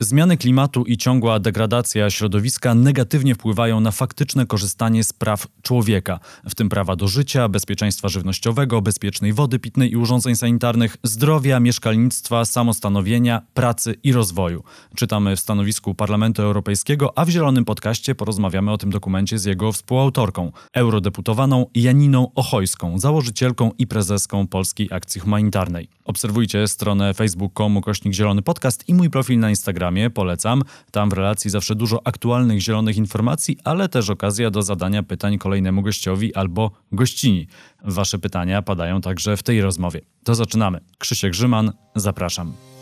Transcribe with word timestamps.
Zmiany 0.00 0.36
klimatu 0.36 0.84
i 0.84 0.96
ciągła 0.96 1.40
degradacja 1.40 2.10
środowiska 2.10 2.74
negatywnie 2.74 3.34
wpływają 3.34 3.80
na 3.80 3.90
faktyczne 3.90 4.46
korzystanie 4.46 5.04
z 5.04 5.12
praw 5.12 5.46
człowieka, 5.62 6.20
w 6.48 6.54
tym 6.54 6.68
prawa 6.68 6.96
do 6.96 7.08
życia, 7.08 7.48
bezpieczeństwa 7.48 8.08
żywnościowego, 8.08 8.82
bezpiecznej 8.82 9.32
wody 9.32 9.58
pitnej 9.58 9.92
i 9.92 9.96
urządzeń 9.96 10.36
sanitarnych, 10.36 10.96
zdrowia, 11.02 11.60
mieszkalnictwa, 11.60 12.44
samostanowienia, 12.44 13.42
pracy 13.54 13.94
i 14.02 14.12
rozwoju. 14.12 14.64
Czytamy 14.96 15.36
w 15.36 15.40
stanowisku 15.40 15.94
Parlamentu 15.94 16.42
Europejskiego, 16.42 17.18
a 17.18 17.24
w 17.24 17.28
Zielonym 17.28 17.64
Podcaście 17.64 18.14
porozmawiamy 18.14 18.72
o 18.72 18.78
tym 18.78 18.90
dokumencie 18.90 19.38
z 19.38 19.44
jego 19.44 19.72
współautorką, 19.72 20.52
eurodeputowaną 20.72 21.66
Janiną 21.74 22.32
Ochojską, 22.34 22.98
założycielką 22.98 23.70
i 23.78 23.86
prezeską 23.86 24.46
Polskiej 24.46 24.88
Akcji 24.90 25.20
Humanitarnej. 25.20 25.88
Obserwujcie 26.04 26.68
stronę 26.68 27.14
facebook.com 27.14 27.80
kośnik 27.80 28.14
Zielony 28.14 28.42
Podcast 28.42 28.88
i 28.88 28.94
mój 28.94 29.10
profil 29.10 29.38
na 29.38 29.50
Instagram 29.50 29.85
Instagramie, 29.86 30.10
polecam. 30.10 30.62
Tam 30.90 31.10
w 31.10 31.12
relacji 31.12 31.50
zawsze 31.50 31.74
dużo 31.74 32.00
aktualnych 32.04 32.60
zielonych 32.60 32.96
informacji, 32.96 33.58
ale 33.64 33.88
też 33.88 34.10
okazja 34.10 34.50
do 34.50 34.62
zadania 34.62 35.02
pytań 35.02 35.38
kolejnemu 35.38 35.82
gościowi 35.82 36.34
albo 36.34 36.70
gościni. 36.92 37.46
Wasze 37.84 38.18
pytania 38.18 38.62
padają 38.62 39.00
także 39.00 39.36
w 39.36 39.42
tej 39.42 39.60
rozmowie. 39.60 40.00
To 40.24 40.34
zaczynamy. 40.34 40.80
Krzysiek 40.98 41.32
Grzyman, 41.32 41.72
zapraszam. 41.96 42.75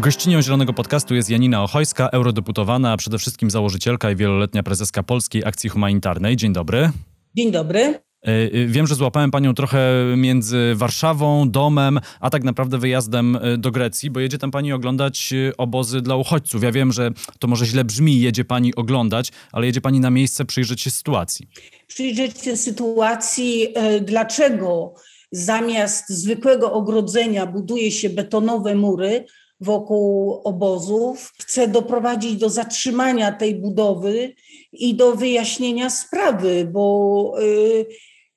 Gościnią 0.00 0.42
Zielonego 0.42 0.72
Podcastu 0.72 1.14
jest 1.14 1.30
Janina 1.30 1.62
Ochojska, 1.62 2.08
eurodeputowana, 2.08 2.92
a 2.92 2.96
przede 2.96 3.18
wszystkim 3.18 3.50
założycielka 3.50 4.10
i 4.10 4.16
wieloletnia 4.16 4.62
prezeska 4.62 5.02
Polskiej 5.02 5.44
Akcji 5.44 5.70
Humanitarnej. 5.70 6.36
Dzień 6.36 6.52
dobry. 6.52 6.90
Dzień 7.34 7.50
dobry. 7.50 7.80
E, 7.80 7.98
e, 8.26 8.66
wiem, 8.66 8.86
że 8.86 8.94
złapałem 8.94 9.30
panią 9.30 9.54
trochę 9.54 10.04
między 10.16 10.72
Warszawą, 10.74 11.50
domem, 11.50 12.00
a 12.20 12.30
tak 12.30 12.44
naprawdę 12.44 12.78
wyjazdem 12.78 13.36
e, 13.36 13.58
do 13.58 13.70
Grecji, 13.70 14.10
bo 14.10 14.20
jedzie 14.20 14.38
tam 14.38 14.50
pani 14.50 14.72
oglądać 14.72 15.34
obozy 15.58 16.00
dla 16.00 16.16
uchodźców. 16.16 16.62
Ja 16.62 16.72
wiem, 16.72 16.92
że 16.92 17.10
to 17.38 17.48
może 17.48 17.66
źle 17.66 17.84
brzmi, 17.84 18.20
jedzie 18.20 18.44
pani 18.44 18.74
oglądać, 18.74 19.32
ale 19.52 19.66
jedzie 19.66 19.80
pani 19.80 20.00
na 20.00 20.10
miejsce 20.10 20.44
przyjrzeć 20.44 20.80
się 20.80 20.90
sytuacji. 20.90 21.48
Przyjrzeć 21.86 22.38
się 22.38 22.56
sytuacji, 22.56 23.66
dlaczego 24.02 24.94
zamiast 25.32 26.08
zwykłego 26.08 26.72
ogrodzenia 26.72 27.46
buduje 27.46 27.90
się 27.90 28.10
betonowe 28.10 28.74
mury, 28.74 29.24
wokół 29.60 30.32
obozów. 30.44 31.32
Chce 31.38 31.68
doprowadzić 31.68 32.36
do 32.36 32.50
zatrzymania 32.50 33.32
tej 33.32 33.54
budowy 33.54 34.34
i 34.72 34.94
do 34.94 35.16
wyjaśnienia 35.16 35.90
sprawy, 35.90 36.68
bo 36.72 37.34
y, 37.42 37.86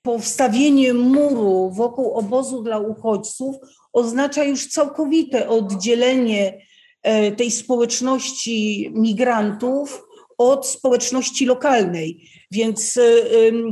powstawienie 0.01 0.93
muru 0.93 1.69
wokół 1.71 2.13
obozu 2.13 2.63
dla 2.63 2.79
uchodźców 2.79 3.55
oznacza 3.93 4.43
już 4.43 4.67
całkowite 4.67 5.49
oddzielenie 5.49 6.61
e, 7.03 7.31
tej 7.31 7.51
społeczności 7.51 8.89
migrantów 8.95 10.03
od 10.37 10.67
społeczności 10.67 11.45
lokalnej. 11.45 12.29
Więc 12.51 12.97
y, 12.97 13.63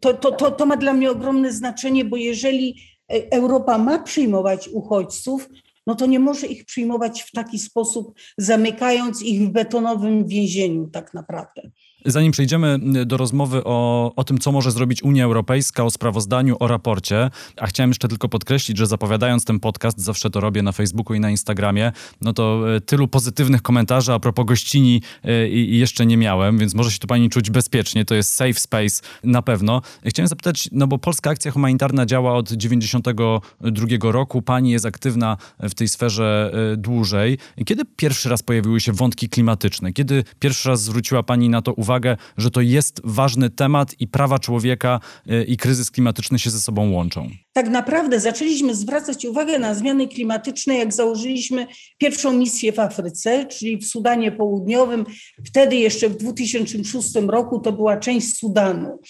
to, 0.00 0.14
to, 0.14 0.32
to, 0.32 0.50
to 0.50 0.66
ma 0.66 0.76
dla 0.76 0.92
mnie 0.92 1.10
ogromne 1.10 1.52
znaczenie, 1.52 2.04
bo 2.04 2.16
jeżeli 2.16 2.76
e, 3.12 3.32
Europa 3.32 3.78
ma 3.78 3.98
przyjmować 3.98 4.68
uchodźców, 4.68 5.48
no 5.90 5.96
to 5.96 6.06
nie 6.06 6.20
może 6.20 6.46
ich 6.46 6.64
przyjmować 6.64 7.22
w 7.22 7.30
taki 7.30 7.58
sposób, 7.58 8.14
zamykając 8.38 9.22
ich 9.22 9.40
w 9.48 9.52
betonowym 9.52 10.26
więzieniu 10.26 10.88
tak 10.88 11.14
naprawdę. 11.14 11.70
Zanim 12.04 12.32
przejdziemy 12.32 12.78
do 13.06 13.16
rozmowy 13.16 13.64
o, 13.64 14.12
o 14.16 14.24
tym, 14.24 14.38
co 14.38 14.52
może 14.52 14.70
zrobić 14.70 15.02
Unia 15.02 15.24
Europejska, 15.24 15.84
o 15.84 15.90
sprawozdaniu, 15.90 16.56
o 16.60 16.68
raporcie, 16.68 17.30
a 17.56 17.66
chciałem 17.66 17.90
jeszcze 17.90 18.08
tylko 18.08 18.28
podkreślić, 18.28 18.78
że 18.78 18.86
zapowiadając 18.86 19.44
ten 19.44 19.60
podcast, 19.60 20.00
zawsze 20.00 20.30
to 20.30 20.40
robię 20.40 20.62
na 20.62 20.72
Facebooku 20.72 21.14
i 21.14 21.20
na 21.20 21.30
Instagramie, 21.30 21.92
no 22.20 22.32
to 22.32 22.74
e, 22.76 22.80
tylu 22.80 23.08
pozytywnych 23.08 23.62
komentarzy 23.62 24.12
a 24.12 24.18
propos 24.18 24.46
gościni 24.46 25.02
e, 25.24 25.48
i, 25.48 25.78
jeszcze 25.78 26.06
nie 26.06 26.16
miałem, 26.16 26.58
więc 26.58 26.74
może 26.74 26.90
się 26.90 26.98
tu 26.98 27.06
pani 27.06 27.30
czuć 27.30 27.50
bezpiecznie, 27.50 28.04
to 28.04 28.14
jest 28.14 28.34
safe 28.34 28.54
space 28.54 29.02
na 29.24 29.42
pewno. 29.42 29.82
Chciałem 30.04 30.28
zapytać, 30.28 30.68
no 30.72 30.86
bo 30.86 30.98
Polska 30.98 31.30
Akcja 31.30 31.50
Humanitarna 31.50 32.06
działa 32.06 32.34
od 32.34 32.52
92 32.52 34.12
roku, 34.12 34.42
pani 34.42 34.70
jest 34.70 34.86
aktywna 34.86 35.36
w 35.60 35.74
tej 35.74 35.88
sferze 35.88 36.52
dłużej. 36.76 37.38
Kiedy 37.66 37.82
pierwszy 37.96 38.28
raz 38.28 38.42
pojawiły 38.42 38.80
się 38.80 38.92
wątki 38.92 39.28
klimatyczne? 39.28 39.92
Kiedy 39.92 40.24
pierwszy 40.38 40.68
raz 40.68 40.82
zwróciła 40.82 41.22
pani 41.22 41.48
na 41.48 41.62
to 41.62 41.72
uwagę? 41.72 41.89
Uwagę, 41.90 42.16
że 42.36 42.50
to 42.50 42.60
jest 42.60 43.00
ważny 43.04 43.50
temat 43.50 43.94
i 44.00 44.08
prawa 44.08 44.38
człowieka 44.38 45.00
y, 45.30 45.44
i 45.44 45.56
kryzys 45.56 45.90
klimatyczny 45.90 46.38
się 46.38 46.50
ze 46.50 46.60
sobą 46.60 46.92
łączą? 46.92 47.30
Tak 47.52 47.68
naprawdę 47.68 48.20
zaczęliśmy 48.20 48.74
zwracać 48.74 49.24
uwagę 49.24 49.58
na 49.58 49.74
zmiany 49.74 50.08
klimatyczne, 50.08 50.74
jak 50.74 50.92
założyliśmy 50.92 51.66
pierwszą 51.98 52.32
misję 52.32 52.72
w 52.72 52.78
Afryce, 52.78 53.46
czyli 53.46 53.78
w 53.78 53.86
Sudanie 53.86 54.32
Południowym. 54.32 55.06
Wtedy 55.46 55.76
jeszcze 55.76 56.08
w 56.08 56.16
2006 56.16 57.14
roku 57.14 57.60
to 57.60 57.72
była 57.72 57.96
część 57.96 58.38
Sudanu. 58.38 59.00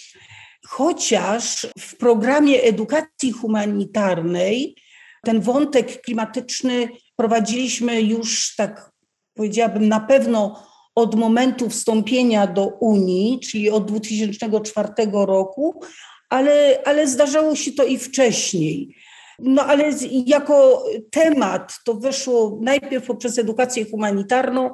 Chociaż 0.67 1.67
w 1.79 1.97
programie 1.97 2.63
edukacji 2.63 3.31
humanitarnej 3.31 4.75
ten 5.23 5.41
wątek 5.41 6.01
klimatyczny 6.01 6.89
prowadziliśmy 7.15 8.01
już 8.01 8.55
tak 8.55 8.91
powiedziałabym 9.33 9.87
na 9.87 9.99
pewno 9.99 10.70
od 10.95 11.15
momentu 11.15 11.69
wstąpienia 11.69 12.47
do 12.47 12.67
Unii, 12.67 13.39
czyli 13.39 13.69
od 13.69 13.85
2004 13.85 14.89
roku, 15.13 15.81
ale, 16.29 16.81
ale 16.85 17.07
zdarzało 17.07 17.55
się 17.55 17.71
to 17.71 17.85
i 17.85 17.97
wcześniej. 17.97 18.95
No 19.39 19.65
ale 19.65 19.91
jako 20.25 20.85
temat 21.11 21.73
to 21.85 21.93
weszło 21.93 22.59
najpierw 22.61 23.07
poprzez 23.07 23.39
edukację 23.39 23.85
humanitarną, 23.85 24.69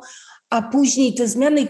a 0.50 0.62
później 0.62 1.14
te 1.14 1.28
zmiany 1.28 1.68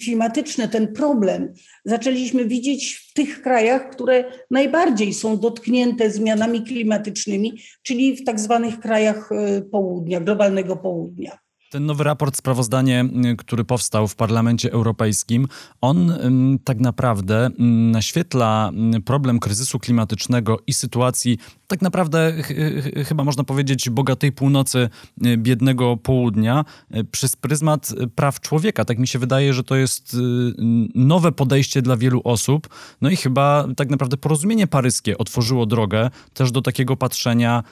klimatyczne, 0.00 0.68
ten 0.68 0.92
problem 0.92 1.52
zaczęliśmy 1.84 2.44
widzieć 2.44 2.94
w 2.94 3.12
tych 3.12 3.42
krajach, 3.42 3.90
które 3.90 4.24
najbardziej 4.50 5.14
są 5.14 5.38
dotknięte 5.38 6.10
zmianami 6.10 6.62
klimatycznymi, 6.62 7.62
czyli 7.82 8.16
w 8.16 8.24
tak 8.24 8.40
zwanych 8.40 8.80
krajach 8.80 9.32
e, 9.32 9.62
południa, 9.62 10.20
globalnego 10.20 10.76
południa. 10.76 11.41
Ten 11.72 11.86
nowy 11.86 12.04
raport, 12.04 12.36
sprawozdanie, 12.36 13.04
y, 13.32 13.36
który 13.36 13.64
powstał 13.64 14.08
w 14.08 14.16
Parlamencie 14.16 14.72
Europejskim, 14.72 15.48
on 15.80 16.12
tak 16.64 16.80
naprawdę 16.80 17.50
naświetla 17.92 18.70
problem 19.04 19.40
kryzysu 19.40 19.78
klimatycznego 19.78 20.58
i 20.66 20.72
sytuacji 20.72 21.38
tak 21.72 21.82
naprawdę 21.82 22.32
chyba 23.08 23.24
można 23.24 23.44
powiedzieć 23.44 23.90
bogatej 23.90 24.32
północy, 24.32 24.88
y, 25.26 25.36
biednego 25.36 25.96
południa 25.96 26.64
y, 26.96 27.04
przez 27.04 27.36
pryzmat 27.36 27.92
praw 28.14 28.40
człowieka. 28.40 28.84
Tak 28.84 28.98
mi 28.98 29.08
się 29.08 29.18
wydaje, 29.18 29.54
że 29.54 29.64
to 29.64 29.76
jest 29.76 30.16
nowe 30.94 31.32
podejście 31.32 31.82
dla 31.82 31.96
wielu 31.96 32.20
osób. 32.24 32.68
No 33.00 33.10
i 33.10 33.16
chyba 33.16 33.66
tak 33.76 33.90
naprawdę 33.90 34.16
porozumienie 34.16 34.66
paryskie 34.66 35.18
otworzyło 35.18 35.66
drogę 35.66 36.10
też 36.34 36.50
do 36.50 36.62
takiego 36.62 36.96
patrzenia 36.96 37.62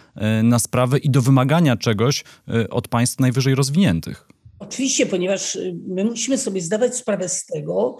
na 0.43 0.59
sprawę 0.59 0.99
i 0.99 1.11
do 1.11 1.23
wymagania 1.23 1.77
czegoś 1.77 2.25
od 2.71 2.89
państw 2.89 3.21
najwyżej 3.21 3.55
rozwiniętych. 3.55 3.90
Oczywiście, 4.59 5.07
ponieważ 5.07 5.57
y, 5.57 5.77
my 5.89 6.05
musimy 6.05 6.39
sobie 6.39 6.61
zdawać 6.61 6.97
sprawę 6.97 7.29
z 7.29 7.47
tego, 7.47 7.97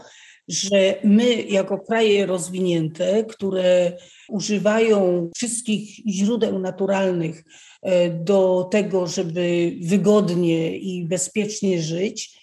że 0.49 0.95
my 1.05 1.43
jako 1.43 1.79
kraje 1.79 2.27
rozwinięte, 2.27 3.25
które 3.25 3.97
używają 4.29 5.31
wszystkich 5.37 5.91
źródeł 6.09 6.59
naturalnych 6.59 7.45
e, 7.83 8.11
do 8.11 8.69
tego, 8.71 9.07
żeby 9.07 9.77
wygodnie 9.83 10.79
i 10.79 11.05
bezpiecznie 11.05 11.83
żyć, 11.83 12.41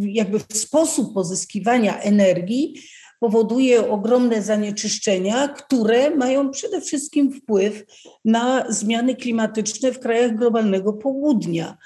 jakby 0.00 0.40
sposób 0.52 1.14
pozyskiwania 1.14 2.00
energii 2.00 2.74
powoduje 3.20 3.90
ogromne 3.90 4.42
zanieczyszczenia, 4.42 5.48
które 5.48 6.16
mają 6.16 6.50
przede 6.50 6.80
wszystkim 6.80 7.32
wpływ 7.32 7.84
na 8.24 8.72
zmiany 8.72 9.16
klimatyczne 9.16 9.92
w 9.92 9.98
krajach 9.98 10.36
globalnego 10.36 10.92
południa. 10.92 11.76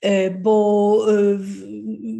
E, 0.00 0.30
bo 0.30 1.06
e, 1.08 1.38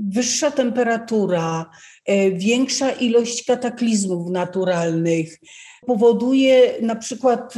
wyższa 0.09 0.51
temperatura, 0.51 1.71
e, 2.07 2.31
większa 2.31 2.91
ilość 2.93 3.45
kataklizmów 3.45 4.31
naturalnych 4.31 5.41
powoduje 5.87 6.75
na 6.81 6.97
przykład 6.97 7.55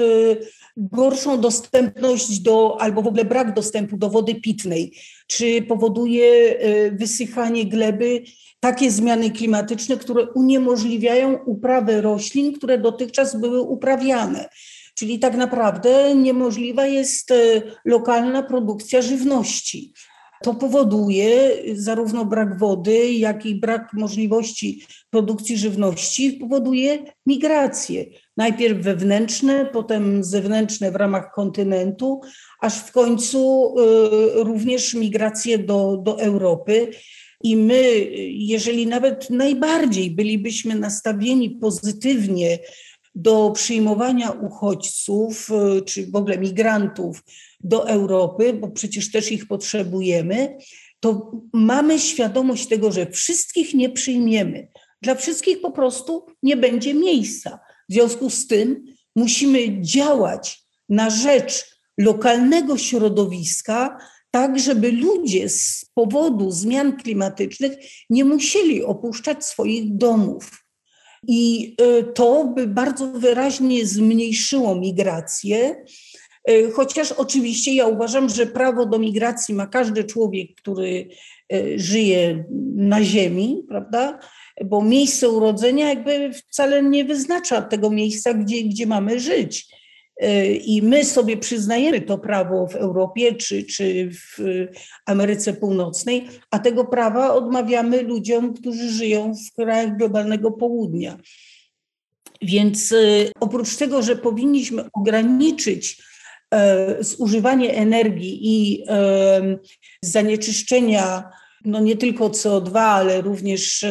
gorszą 0.76 1.41
dostępność 1.41 2.41
do, 2.41 2.81
albo 2.81 3.03
w 3.03 3.06
ogóle 3.06 3.25
brak 3.25 3.55
dostępu 3.55 3.97
do 3.97 4.11
wody 4.11 4.35
pitnej, 4.35 4.93
czy 5.26 5.62
powoduje 5.62 6.59
wysychanie 6.93 7.67
gleby, 7.67 8.23
takie 8.61 8.91
zmiany 8.91 9.31
klimatyczne, 9.31 9.97
które 9.97 10.26
uniemożliwiają 10.35 11.38
uprawę 11.47 12.00
roślin, 12.00 12.53
które 12.53 12.79
dotychczas 12.79 13.41
były 13.41 13.61
uprawiane. 13.61 14.49
Czyli 14.94 15.19
tak 15.19 15.37
naprawdę 15.37 16.15
niemożliwa 16.15 16.87
jest 16.87 17.32
lokalna 17.85 18.43
produkcja 18.43 19.03
żywności. 19.03 19.93
To 20.43 20.55
powoduje 20.55 21.52
zarówno 21.75 22.25
brak 22.25 22.58
wody, 22.58 23.12
jak 23.12 23.46
i 23.46 23.55
brak 23.55 23.93
możliwości 23.93 24.82
produkcji 25.11 25.56
żywności, 25.58 26.32
powoduje 26.32 26.99
migracje. 27.26 28.05
Najpierw 28.37 28.79
wewnętrzne, 28.79 29.67
potem 29.73 30.25
zewnętrzne 30.25 30.93
w 30.93 30.96
ramach 30.96 31.32
kontynentu, 31.35 32.20
aż 32.61 32.79
w 32.79 32.93
końcu 32.93 33.75
y, 33.79 34.44
również 34.44 34.94
migracje 34.94 35.58
do, 35.58 35.96
do 36.02 36.20
Europy. 36.20 36.91
I 37.44 37.56
my, 37.56 38.06
jeżeli 38.31 38.87
nawet 38.87 39.31
najbardziej 39.31 40.11
bylibyśmy 40.11 40.75
nastawieni 40.75 41.50
pozytywnie 41.50 42.58
do 43.19 43.50
przyjmowania 43.50 44.31
uchodźców 44.31 45.50
y, 45.50 45.82
czy 45.82 46.06
w 46.06 46.17
ogóle 46.17 46.38
migrantów 46.38 47.23
do 47.61 47.88
Europy, 47.88 48.53
bo 48.53 48.69
przecież 48.69 49.11
też 49.11 49.32
ich 49.32 49.47
potrzebujemy, 49.47 50.59
to 51.00 51.32
mamy 51.53 51.99
świadomość 51.99 52.67
tego, 52.67 52.93
że 52.93 53.11
wszystkich 53.11 53.75
nie 53.75 53.91
przyjmiemy. 53.91 54.69
Dla 55.03 55.15
wszystkich 55.15 55.61
po 55.61 55.70
prostu 55.70 56.26
nie 56.43 56.56
będzie 56.56 56.94
miejsca. 56.94 57.61
W 57.88 57.93
związku 57.93 58.31
z 58.31 58.47
tym 58.47 58.85
musimy 59.17 59.81
działać 59.81 60.62
na 60.88 61.11
rzecz 61.11 61.79
lokalnego 61.99 62.79
środowiska, 62.79 63.99
tak 64.31 64.59
żeby 64.59 64.93
ludzie 64.93 65.49
z 65.49 65.85
powodu 65.94 66.50
zmian 66.50 66.97
klimatycznych 66.97 67.73
nie 68.11 68.25
musieli 68.25 68.85
opuszczać 68.85 69.44
swoich 69.44 69.97
domów. 69.97 70.68
I 71.29 71.75
y, 71.81 72.05
to 72.15 72.45
by 72.45 72.67
bardzo 72.67 73.07
wyraźnie 73.07 73.87
zmniejszyło 73.87 74.75
migrację, 74.75 75.85
y, 76.51 76.71
chociaż 76.71 77.13
oczywiście 77.13 77.75
ja 77.75 77.87
uważam, 77.87 78.29
że 78.29 78.47
prawo 78.47 78.87
do 78.87 78.99
migracji 78.99 79.55
ma 79.55 79.67
każdy 79.67 80.05
człowiek, 80.05 80.55
który 80.55 81.09
y, 81.53 81.79
żyje 81.79 82.45
na 82.75 83.05
ziemi, 83.05 83.65
prawda? 83.69 84.19
Bo 84.65 84.83
miejsce 84.83 85.29
urodzenia 85.29 85.89
jakby 85.89 86.33
wcale 86.33 86.83
nie 86.83 87.05
wyznacza 87.05 87.63
tego 87.63 87.91
miejsca, 87.91 88.35
gdzie, 88.35 88.63
gdzie 88.63 88.87
mamy 88.87 89.21
żyć. 89.21 89.78
I 90.65 90.82
my 90.82 91.05
sobie 91.05 91.37
przyznajemy 91.37 92.00
to 92.00 92.19
prawo 92.19 92.67
w 92.67 92.75
Europie 92.75 93.35
czy, 93.35 93.62
czy 93.62 94.11
w 94.11 94.38
Ameryce 95.06 95.53
Północnej, 95.53 96.29
a 96.50 96.59
tego 96.59 96.85
prawa 96.85 97.35
odmawiamy 97.35 98.03
ludziom, 98.03 98.55
którzy 98.55 98.88
żyją 98.91 99.32
w 99.35 99.55
krajach 99.56 99.97
globalnego 99.97 100.50
południa. 100.50 101.19
Więc 102.43 102.93
y, 102.93 103.31
oprócz 103.41 103.76
tego, 103.76 104.03
że 104.03 104.17
powinniśmy 104.17 104.85
ograniczyć 104.93 106.03
e, 106.55 106.97
zużywanie 107.05 107.75
energii 107.75 108.38
i 108.43 108.85
e, 108.88 109.59
zanieczyszczenia, 110.03 111.31
no 111.65 111.81
nie 111.81 111.97
tylko 111.97 112.29
CO2, 112.29 112.79
ale 112.79 113.20
również, 113.20 113.85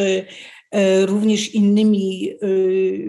e, 0.71 1.05
również 1.05 1.53
innymi 1.53 2.33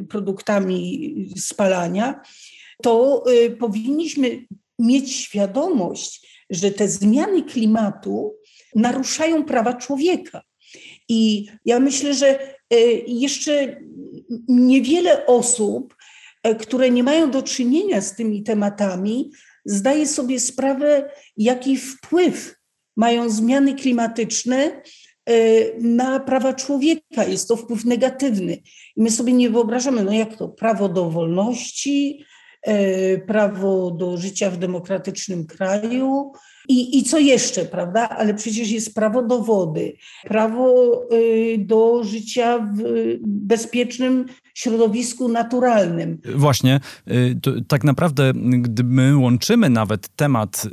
produktami 0.08 1.14
spalania, 1.36 2.20
to 2.82 3.24
y, 3.30 3.50
powinniśmy 3.50 4.44
mieć 4.78 5.12
świadomość, 5.12 6.44
że 6.50 6.70
te 6.70 6.88
zmiany 6.88 7.42
klimatu 7.42 8.34
naruszają 8.74 9.44
prawa 9.44 9.74
człowieka. 9.74 10.42
I 11.08 11.46
ja 11.64 11.80
myślę, 11.80 12.14
że 12.14 12.54
y, 12.74 13.04
jeszcze 13.06 13.80
niewiele 14.48 15.26
osób, 15.26 15.94
e, 16.42 16.54
które 16.54 16.90
nie 16.90 17.02
mają 17.02 17.30
do 17.30 17.42
czynienia 17.42 18.00
z 18.00 18.16
tymi 18.16 18.42
tematami, 18.42 19.30
zdaje 19.64 20.06
sobie 20.06 20.40
sprawę, 20.40 21.10
jaki 21.36 21.76
wpływ 21.76 22.54
mają 22.96 23.30
zmiany 23.30 23.74
klimatyczne 23.74 24.82
e, 25.26 25.32
na 25.78 26.20
prawa 26.20 26.52
człowieka. 26.52 27.24
Jest 27.24 27.48
to 27.48 27.56
wpływ 27.56 27.84
negatywny. 27.84 28.62
My 28.96 29.10
sobie 29.10 29.32
nie 29.32 29.50
wyobrażamy, 29.50 30.04
no 30.04 30.12
jak 30.12 30.36
to, 30.36 30.48
prawo 30.48 30.88
do 30.88 31.10
wolności, 31.10 32.24
prawo 33.26 33.90
do 33.90 34.16
życia 34.16 34.50
w 34.50 34.56
demokratycznym 34.56 35.46
kraju 35.46 36.32
i, 36.68 36.98
i 36.98 37.02
co 37.02 37.18
jeszcze, 37.18 37.64
prawda? 37.64 38.08
Ale 38.08 38.34
przecież 38.34 38.70
jest 38.70 38.94
prawo 38.94 39.22
do 39.22 39.42
wody, 39.42 39.96
prawo 40.24 40.92
e, 41.10 41.58
do 41.58 42.04
życia 42.04 42.58
w 42.58 42.82
bezpiecznym 43.24 44.26
środowisku 44.58 45.28
naturalnym. 45.28 46.18
Właśnie, 46.34 46.80
y, 47.10 47.36
tak 47.68 47.84
naprawdę, 47.84 48.32
gdy 48.34 48.84
my 48.84 49.16
łączymy 49.16 49.70
nawet 49.70 50.08
temat 50.08 50.66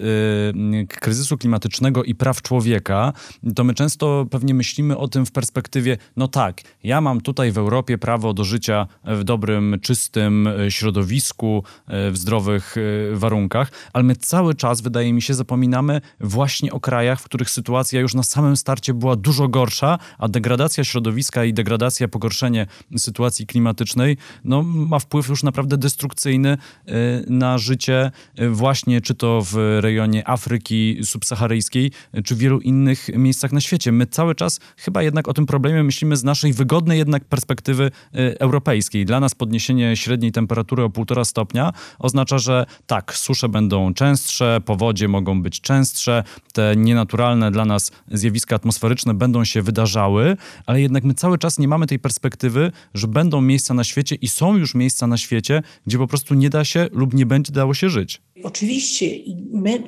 y, 0.83 0.87
kryzysu 0.87 1.37
klimatycznego 1.37 2.03
i 2.03 2.15
praw 2.15 2.41
człowieka, 2.41 3.13
to 3.55 3.63
my 3.63 3.73
często 3.73 4.25
pewnie 4.31 4.53
myślimy 4.53 4.97
o 4.97 5.07
tym 5.07 5.25
w 5.25 5.31
perspektywie, 5.31 5.97
no 6.17 6.27
tak, 6.27 6.61
ja 6.83 7.01
mam 7.01 7.21
tutaj 7.21 7.51
w 7.51 7.57
Europie 7.57 7.97
prawo 7.97 8.33
do 8.33 8.43
życia 8.43 8.87
w 9.05 9.23
dobrym, 9.23 9.77
czystym 9.81 10.47
y, 10.47 10.71
środowisku, 10.71 11.63
w 11.87 12.17
zdrowych 12.17 12.75
warunkach, 13.13 13.71
ale 13.93 14.03
my 14.03 14.15
cały 14.15 14.55
czas, 14.55 14.81
wydaje 14.81 15.13
mi 15.13 15.21
się, 15.21 15.33
zapominamy 15.33 15.84
właśnie 16.19 16.71
o 16.71 16.79
krajach, 16.79 17.21
w 17.21 17.23
których 17.23 17.49
sytuacja 17.49 17.99
już 17.99 18.13
na 18.13 18.23
samym 18.23 18.57
starcie 18.57 18.93
była 18.93 19.15
dużo 19.15 19.47
gorsza, 19.47 19.97
a 20.17 20.27
degradacja 20.27 20.83
środowiska 20.83 21.45
i 21.45 21.53
degradacja, 21.53 22.07
pogorszenie 22.07 22.67
sytuacji 22.97 23.47
klimatycznej 23.47 24.17
no, 24.43 24.63
ma 24.63 24.99
wpływ 24.99 25.27
już 25.27 25.43
naprawdę 25.43 25.77
destrukcyjny 25.77 26.57
y, 26.87 26.91
na 27.27 27.57
życie 27.57 28.11
y, 28.39 28.49
właśnie 28.49 29.01
czy 29.01 29.15
to 29.15 29.41
w 29.41 29.79
rejonie 29.79 30.27
Afryki 30.27 30.99
subsaharyjskiej, 31.03 31.91
czy 32.25 32.35
w 32.35 32.37
wielu 32.37 32.59
innych 32.59 33.07
miejscach 33.15 33.51
na 33.51 33.61
świecie. 33.61 33.91
My 33.91 34.07
cały 34.07 34.35
czas 34.35 34.59
chyba 34.77 35.03
jednak 35.03 35.27
o 35.27 35.33
tym 35.33 35.45
problemie 35.45 35.83
myślimy 35.83 36.17
z 36.17 36.23
naszej 36.23 36.53
wygodnej 36.53 36.97
jednak 36.97 37.25
perspektywy 37.25 37.91
y, 38.15 38.39
europejskiej. 38.39 39.05
Dla 39.05 39.19
nas 39.19 39.35
podniesienie 39.35 39.97
średniej 39.97 40.31
temperatury 40.31 40.83
o 40.83 40.89
1,5 40.89 41.25
stopnia 41.25 41.73
oznacza, 41.99 42.37
że 42.37 42.65
tak, 42.87 43.13
susze 43.13 43.49
będą 43.49 43.93
częstsze, 43.93 44.61
powodzie 44.65 45.07
mogą 45.07 45.41
być 45.41 45.61
częstsze, 45.65 46.23
te 46.53 46.75
nienaturalne 46.77 47.51
dla 47.51 47.65
nas 47.65 47.91
zjawiska 48.11 48.55
atmosferyczne 48.55 49.13
będą 49.13 49.45
się 49.45 49.61
wydarzały, 49.61 50.37
ale 50.65 50.81
jednak 50.81 51.03
my 51.03 51.13
cały 51.13 51.37
czas 51.37 51.59
nie 51.59 51.67
mamy 51.67 51.87
tej 51.87 51.99
perspektywy, 51.99 52.71
że 52.93 53.07
będą 53.07 53.41
miejsca 53.41 53.73
na 53.73 53.83
świecie 53.83 54.15
i 54.15 54.27
są 54.27 54.57
już 54.57 54.75
miejsca 54.75 55.07
na 55.07 55.17
świecie, 55.17 55.61
gdzie 55.87 55.97
po 55.97 56.07
prostu 56.07 56.33
nie 56.33 56.49
da 56.49 56.65
się 56.65 56.87
lub 56.91 57.13
nie 57.13 57.25
będzie 57.25 57.51
dało 57.51 57.73
się 57.73 57.89
żyć. 57.89 58.21
Oczywiście. 58.43 59.05
My 59.53 59.83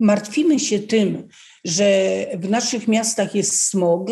martwimy 0.00 0.58
się 0.58 0.78
tym, 0.78 1.28
że 1.64 1.86
w 2.34 2.50
naszych 2.50 2.88
miastach 2.88 3.34
jest 3.34 3.64
smog 3.64 4.08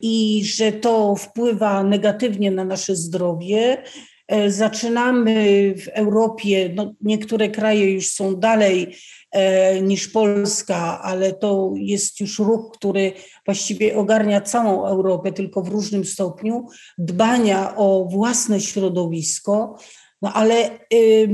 i 0.00 0.42
że 0.44 0.72
to 0.72 1.16
wpływa 1.16 1.84
negatywnie 1.84 2.50
na 2.50 2.64
nasze 2.64 2.96
zdrowie. 2.96 3.82
E, 4.28 4.50
zaczynamy 4.50 5.34
w 5.84 5.88
Europie, 5.88 6.72
no 6.74 6.94
niektóre 7.00 7.48
kraje 7.48 7.92
już 7.92 8.08
są 8.08 8.36
dalej 8.36 8.96
niż 9.82 10.08
Polska, 10.08 11.02
ale 11.02 11.32
to 11.32 11.72
jest 11.76 12.20
już 12.20 12.38
ruch, 12.38 12.70
który 12.72 13.12
właściwie 13.46 13.96
ogarnia 13.96 14.40
całą 14.40 14.86
Europę, 14.86 15.32
tylko 15.32 15.62
w 15.62 15.68
różnym 15.68 16.04
stopniu, 16.04 16.66
dbania 16.98 17.76
o 17.76 18.08
własne 18.10 18.60
środowisko. 18.60 19.78
No 20.22 20.32
ale 20.32 20.78
y, 20.94 21.28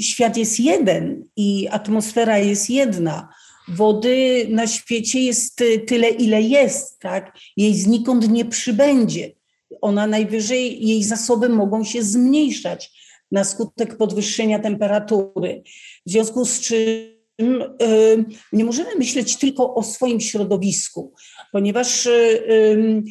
świat 0.00 0.36
jest 0.36 0.60
jeden 0.60 1.24
i 1.36 1.68
atmosfera 1.70 2.38
jest 2.38 2.70
jedna. 2.70 3.28
Wody 3.68 4.46
na 4.50 4.66
świecie 4.66 5.20
jest 5.20 5.62
tyle, 5.86 6.08
ile 6.08 6.42
jest, 6.42 6.98
tak? 6.98 7.38
Jej 7.56 7.74
znikąd 7.74 8.28
nie 8.28 8.44
przybędzie. 8.44 9.32
Ona 9.80 10.06
najwyżej, 10.06 10.86
jej 10.86 11.04
zasoby 11.04 11.48
mogą 11.48 11.84
się 11.84 12.02
zmniejszać 12.02 13.02
na 13.32 13.44
skutek 13.44 13.96
podwyższenia 13.96 14.58
temperatury. 14.58 15.62
W 16.06 16.10
związku 16.10 16.44
z 16.44 16.60
czym 16.60 17.21
Y, 17.40 18.24
nie 18.52 18.64
możemy 18.64 18.90
myśleć 18.98 19.36
tylko 19.36 19.74
o 19.74 19.82
swoim 19.82 20.20
środowisku, 20.20 21.12
ponieważ 21.52 22.06
y, 22.06 23.02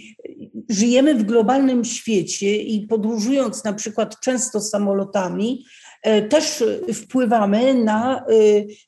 żyjemy 0.70 1.16
w 1.16 1.24
globalnym 1.24 1.86
świecie 1.86 2.56
i 2.58 2.88
podróżując 2.88 3.63
na 3.63 3.74
przykład 3.74 4.20
często 4.20 4.62
samolotami, 4.62 5.66
y, 6.08 6.22
też 6.22 6.63
wpływamy 6.94 7.74
na 7.74 8.25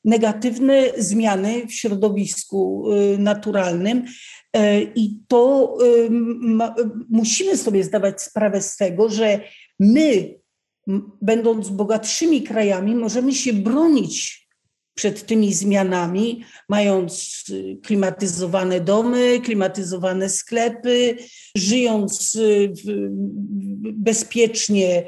negatywne 0.04 0.82
zmiany 0.98 1.66
w 1.66 1.72
środowisku 1.72 2.86
naturalnym. 3.18 4.04
I 4.94 5.18
to 5.28 5.76
musimy 7.10 7.56
sobie 7.56 7.84
zdawać 7.84 8.22
sprawę 8.22 8.62
z 8.62 8.76
tego, 8.76 9.08
że 9.08 9.40
my, 9.80 10.34
będąc 11.22 11.68
bogatszymi 11.68 12.42
krajami, 12.42 12.94
możemy 12.94 13.32
się 13.34 13.52
bronić 13.52 14.43
przed 14.94 15.26
tymi 15.26 15.54
zmianami, 15.54 16.44
mając 16.68 17.44
klimatyzowane 17.82 18.80
domy, 18.80 19.40
klimatyzowane 19.40 20.28
sklepy, 20.28 21.16
żyjąc 21.56 22.38
bezpiecznie, 23.82 25.04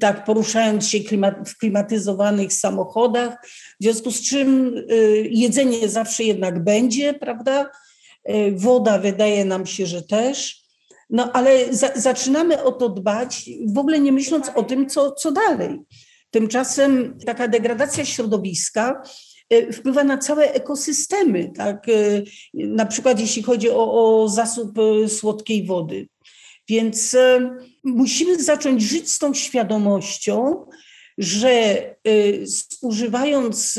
tak 0.00 0.24
poruszając 0.24 0.88
się 0.88 0.98
w 1.46 1.58
klimatyzowanych 1.58 2.52
samochodach, 2.52 3.36
w 3.80 3.84
związku 3.84 4.10
z 4.10 4.22
czym 4.22 4.76
y, 4.90 5.28
jedzenie 5.30 5.88
zawsze 5.88 6.24
jednak 6.24 6.64
będzie, 6.64 7.14
prawda? 7.14 7.70
Y, 8.30 8.52
woda 8.56 8.98
wydaje 8.98 9.44
nam 9.44 9.66
się, 9.66 9.86
że 9.86 10.02
też. 10.02 10.60
No 11.10 11.32
ale 11.32 11.74
za, 11.74 11.90
zaczynamy 11.94 12.62
o 12.62 12.72
to 12.72 12.88
dbać, 12.88 13.50
w 13.66 13.78
ogóle 13.78 14.00
nie 14.00 14.12
myśląc 14.12 14.50
o 14.54 14.62
tym, 14.62 14.88
co, 14.88 15.12
co 15.12 15.32
dalej. 15.32 15.78
Tymczasem 16.30 17.18
taka 17.26 17.48
degradacja 17.48 18.04
środowiska 18.04 19.02
e, 19.50 19.72
wpływa 19.72 20.04
na 20.04 20.18
całe 20.18 20.52
ekosystemy, 20.52 21.52
tak? 21.56 21.88
E, 21.88 22.22
na 22.54 22.86
przykład 22.86 23.20
jeśli 23.20 23.42
chodzi 23.42 23.70
o, 23.70 24.22
o 24.22 24.28
zasób 24.28 24.78
e, 24.78 25.08
słodkiej 25.08 25.66
wody. 25.66 26.08
Więc 26.68 27.16
musimy 27.84 28.42
zacząć 28.42 28.82
żyć 28.82 29.10
z 29.10 29.18
tą 29.18 29.34
świadomością, 29.34 30.66
że 31.18 31.84
używając 32.82 33.78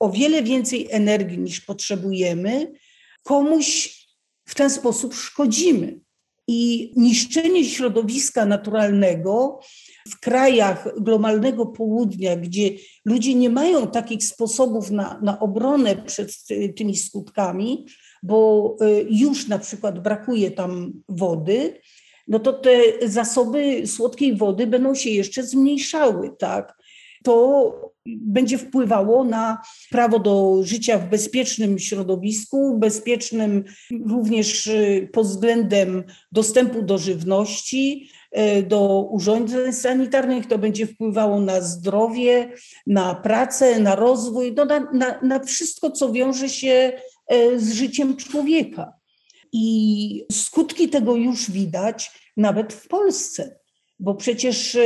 o 0.00 0.10
wiele 0.10 0.42
więcej 0.42 0.88
energii 0.90 1.38
niż 1.38 1.60
potrzebujemy, 1.60 2.72
komuś 3.22 3.98
w 4.44 4.54
ten 4.54 4.70
sposób 4.70 5.14
szkodzimy. 5.14 6.00
I 6.46 6.92
niszczenie 6.96 7.64
środowiska 7.64 8.46
naturalnego 8.46 9.60
w 10.08 10.20
krajach 10.20 10.88
globalnego 11.00 11.66
południa, 11.66 12.36
gdzie 12.36 12.70
ludzie 13.04 13.34
nie 13.34 13.50
mają 13.50 13.86
takich 13.86 14.24
sposobów 14.24 14.90
na, 14.90 15.20
na 15.22 15.40
obronę 15.40 15.96
przed 15.96 16.32
tymi 16.76 16.96
skutkami, 16.96 17.86
bo 18.22 18.76
y, 18.82 19.06
już 19.10 19.48
na 19.48 19.58
przykład 19.58 20.02
brakuje 20.02 20.50
tam 20.50 20.92
wody, 21.08 21.80
no 22.28 22.38
to 22.38 22.52
te 22.52 22.70
zasoby 23.08 23.86
słodkiej 23.86 24.36
wody 24.36 24.66
będą 24.66 24.94
się 24.94 25.10
jeszcze 25.10 25.42
zmniejszały, 25.42 26.30
tak? 26.38 26.80
To 27.24 27.90
będzie 28.06 28.58
wpływało 28.58 29.24
na 29.24 29.62
prawo 29.90 30.18
do 30.18 30.60
życia 30.62 30.98
w 30.98 31.08
bezpiecznym 31.08 31.78
środowisku, 31.78 32.78
bezpiecznym 32.78 33.64
również 34.06 34.66
y, 34.66 35.08
pod 35.12 35.26
względem 35.26 36.04
dostępu 36.32 36.82
do 36.82 36.98
żywności, 36.98 38.10
do 38.68 39.08
urządzeń 39.10 39.72
sanitarnych. 39.72 40.46
To 40.46 40.58
będzie 40.58 40.86
wpływało 40.86 41.40
na 41.40 41.60
zdrowie, 41.60 42.52
na 42.86 43.14
pracę, 43.14 43.80
na 43.80 43.94
rozwój, 43.94 44.52
no 44.56 44.64
na, 44.64 44.80
na, 44.92 45.20
na 45.22 45.38
wszystko, 45.38 45.90
co 45.90 46.12
wiąże 46.12 46.48
się 46.48 46.92
y, 47.32 47.60
z 47.60 47.72
życiem 47.72 48.16
człowieka. 48.16 48.92
I 49.52 50.26
skutki 50.32 50.88
tego 50.88 51.16
już 51.16 51.50
widać 51.50 52.30
nawet 52.36 52.72
w 52.72 52.88
Polsce, 52.88 53.58
bo 53.98 54.14
przecież 54.14 54.78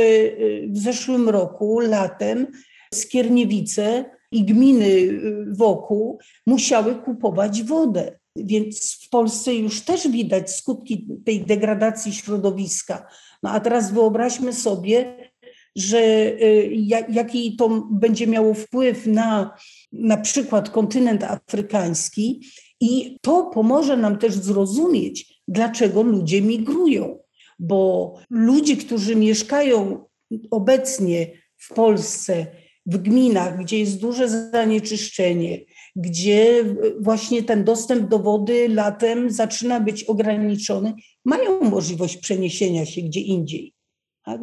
w 0.67 0.77
zeszłym 0.77 1.29
roku, 1.29 1.79
latem, 1.79 2.47
Skierniewice 2.93 4.05
i 4.31 4.43
gminy 4.43 5.21
wokół 5.51 6.19
musiały 6.45 6.95
kupować 6.95 7.63
wodę. 7.63 8.19
Więc 8.35 8.93
w 8.93 9.09
Polsce 9.09 9.55
już 9.55 9.81
też 9.81 10.07
widać 10.07 10.51
skutki 10.51 11.07
tej 11.25 11.41
degradacji 11.41 12.13
środowiska. 12.13 13.07
No 13.43 13.51
a 13.51 13.59
teraz 13.59 13.91
wyobraźmy 13.91 14.53
sobie, 14.53 15.31
że 15.75 15.99
y, 15.99 16.69
jaki 17.09 17.55
to 17.55 17.87
będzie 17.91 18.27
miało 18.27 18.53
wpływ 18.53 19.07
na 19.07 19.57
na 19.91 20.17
przykład 20.17 20.69
kontynent 20.69 21.23
afrykański 21.23 22.41
i 22.81 23.17
to 23.21 23.43
pomoże 23.43 23.97
nam 23.97 24.17
też 24.17 24.33
zrozumieć, 24.33 25.41
dlaczego 25.47 26.03
ludzie 26.03 26.41
migrują. 26.41 27.19
Bo 27.59 28.13
ludzie, 28.29 28.77
którzy 28.77 29.15
mieszkają 29.15 30.05
obecnie 30.51 31.31
w 31.57 31.73
Polsce, 31.73 32.47
w 32.85 32.97
gminach, 32.97 33.59
gdzie 33.63 33.79
jest 33.79 33.99
duże 33.99 34.29
zanieczyszczenie, 34.29 35.59
gdzie 35.95 36.65
właśnie 36.99 37.43
ten 37.43 37.63
dostęp 37.63 38.09
do 38.09 38.19
wody 38.19 38.69
latem 38.69 39.31
zaczyna 39.31 39.79
być 39.79 40.03
ograniczony, 40.03 40.93
mają 41.25 41.61
możliwość 41.61 42.17
przeniesienia 42.17 42.85
się 42.85 43.01
gdzie 43.01 43.19
indziej. 43.19 43.73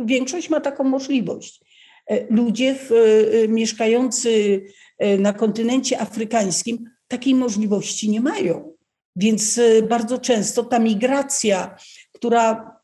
Większość 0.04 0.50
ma 0.50 0.60
taką 0.60 0.84
możliwość. 0.84 1.60
E, 2.06 2.34
ludzie 2.34 2.74
w, 2.74 2.92
e, 2.92 3.48
mieszkający 3.48 4.62
e, 4.98 5.18
na 5.18 5.32
kontynencie 5.32 6.00
afrykańskim 6.00 6.84
takiej 7.08 7.34
możliwości 7.34 8.10
nie 8.10 8.20
mają. 8.20 8.72
Więc 9.16 9.60
bardzo 9.88 10.18
często 10.18 10.64
ta 10.64 10.78
migracja, 10.78 11.76
która 12.12 12.76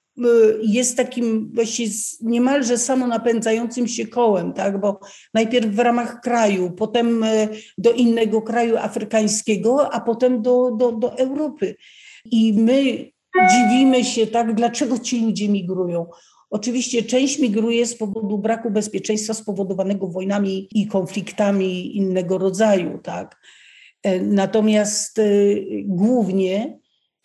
jest 0.62 0.96
takim 0.96 1.50
właśnie 1.54 1.87
niemalże 2.20 2.78
samonapędzającym 2.78 3.88
się 3.88 4.06
kołem, 4.06 4.52
tak? 4.52 4.80
bo 4.80 5.00
najpierw 5.34 5.66
w 5.66 5.78
ramach 5.78 6.20
kraju, 6.20 6.70
potem 6.70 7.25
y, 7.25 7.48
do 7.78 7.92
innego 7.92 8.42
kraju 8.42 8.76
afrykańskiego, 8.76 9.94
a 9.94 10.00
potem 10.00 10.42
do, 10.42 10.70
do, 10.70 10.92
do 10.92 11.18
Europy. 11.18 11.76
I 12.30 12.52
my 12.52 13.10
dziwimy 13.50 14.04
się, 14.04 14.26
tak, 14.26 14.54
dlaczego 14.54 14.98
ci 14.98 15.20
ludzie 15.20 15.48
migrują. 15.48 16.06
Oczywiście 16.50 17.02
część 17.02 17.38
migruje 17.38 17.87
z 17.87 17.96
powodu 17.96 18.38
braku 18.38 18.70
bezpieczeństwa 18.70 19.34
spowodowanego 19.34 20.08
wojnami 20.08 20.68
i 20.75 20.87
konfliktami 20.87 21.96
innego 21.96 22.38
rodzaju, 22.38 22.98
tak. 23.02 23.37
E, 24.02 24.20
natomiast 24.20 25.18
y, 25.18 25.66
głównie 25.87 26.78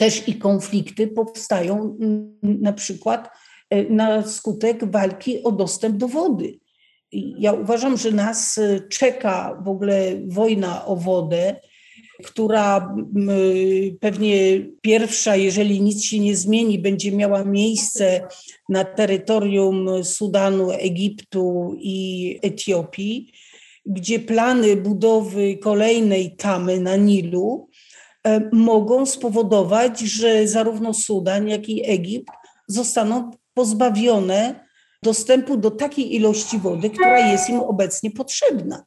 też 0.03 0.27
i 0.27 0.36
konflikty 0.36 1.07
powstają 1.07 1.98
mm, 2.01 2.38
na 2.41 2.74
przykład 2.74 3.29
e, 3.69 3.83
na 3.83 4.27
skutek 4.27 4.91
walki 4.91 5.43
o 5.43 5.51
dostęp 5.51 5.98
do 5.98 6.07
wody. 6.07 6.60
Ja 7.39 7.53
uważam, 7.53 7.98
że 7.98 8.12
nas 8.12 8.57
e, 8.57 8.79
czeka 8.89 9.62
w 9.65 9.67
ogóle 9.69 10.22
wojna 10.27 10.86
o 10.86 10.95
wodę, 10.95 11.55
która 12.24 12.95
pewnie 14.00 14.36
pierwsza, 14.81 15.36
jeżeli 15.36 15.81
nic 15.81 16.03
się 16.03 16.19
nie 16.19 16.36
zmieni, 16.36 16.79
będzie 16.79 17.12
miała 17.12 17.43
miejsce 17.43 18.27
na 18.69 18.83
terytorium 18.83 20.03
Sudanu, 20.03 20.72
Egiptu 20.72 21.75
i 21.79 22.39
Etiopii, 22.41 23.31
gdzie 23.86 24.19
plany 24.19 24.75
budowy 24.75 25.57
kolejnej 25.57 26.36
tamy 26.36 26.79
na 26.79 26.95
Nilu 26.95 27.69
E, 27.73 27.73
mogą 28.51 29.06
spowodować, 29.06 30.00
że 30.00 30.48
zarówno 30.48 30.94
Sudan, 30.94 31.48
jak 31.48 31.70
i 31.70 31.89
Egipt 31.89 32.32
zostaną 32.68 33.32
pozbawione 33.53 34.65
dostępu 35.03 35.58
do 35.58 35.72
takiej 35.72 36.15
ilości 36.15 36.60
wody, 36.60 36.89
która 36.89 37.32
jest 37.32 37.50
im 37.50 37.60
obecnie 37.60 38.12
potrzebna. 38.12 38.86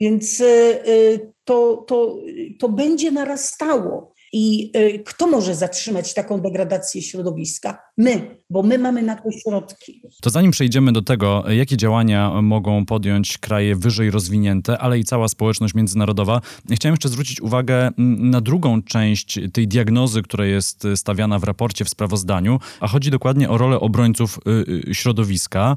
Więc 0.00 0.40
e, 0.40 0.44
e, 0.44 1.18
to, 1.44 1.84
to, 1.86 2.16
to 2.58 2.68
będzie 2.68 3.10
narastało. 3.10 4.13
I 4.36 4.70
y, 4.76 5.02
kto 5.06 5.26
może 5.26 5.54
zatrzymać 5.54 6.14
taką 6.14 6.40
degradację 6.40 7.02
środowiska? 7.02 7.78
My, 7.96 8.36
bo 8.50 8.62
my 8.62 8.78
mamy 8.78 9.02
na 9.02 9.16
to 9.16 9.30
środki. 9.30 10.02
To 10.22 10.30
zanim 10.30 10.50
przejdziemy 10.50 10.92
do 10.92 11.02
tego, 11.02 11.44
jakie 11.50 11.76
działania 11.76 12.42
mogą 12.42 12.86
podjąć 12.86 13.38
kraje 13.38 13.76
wyżej 13.76 14.10
rozwinięte, 14.10 14.78
ale 14.78 14.98
i 14.98 15.04
cała 15.04 15.28
społeczność 15.28 15.74
międzynarodowa, 15.74 16.40
chciałem 16.70 16.92
jeszcze 16.92 17.08
zwrócić 17.08 17.40
uwagę 17.40 17.90
na 18.18 18.40
drugą 18.40 18.82
część 18.82 19.38
tej 19.52 19.68
diagnozy, 19.68 20.22
która 20.22 20.46
jest 20.46 20.86
stawiana 20.96 21.38
w 21.38 21.44
raporcie, 21.44 21.84
w 21.84 21.88
sprawozdaniu, 21.88 22.58
a 22.80 22.88
chodzi 22.88 23.10
dokładnie 23.10 23.50
o 23.50 23.58
rolę 23.58 23.80
obrońców 23.80 24.38
y, 24.38 24.90
y, 24.90 24.94
środowiska, 24.94 25.76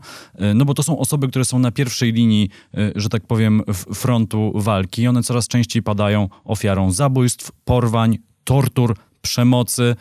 no 0.56 0.66
bo 0.66 0.74
to 0.74 0.84
są 0.84 1.00
osoby, 1.00 1.28
które 1.28 1.46
są 1.46 1.60
na 1.60 1.72
pierwszej 1.72 2.14
linii, 2.14 2.50
że 2.96 3.10
tak 3.10 3.28
powiem, 3.28 3.62
frontu 3.94 4.52
walki. 4.56 5.08
One 5.08 5.24
coraz 5.24 5.48
częściej 5.48 5.84
padają 5.84 6.30
ofiarą 6.44 6.92
zabójstw, 6.92 7.52
porwań, 7.66 8.18
tortur, 8.48 8.96
przemocy. 9.22 9.96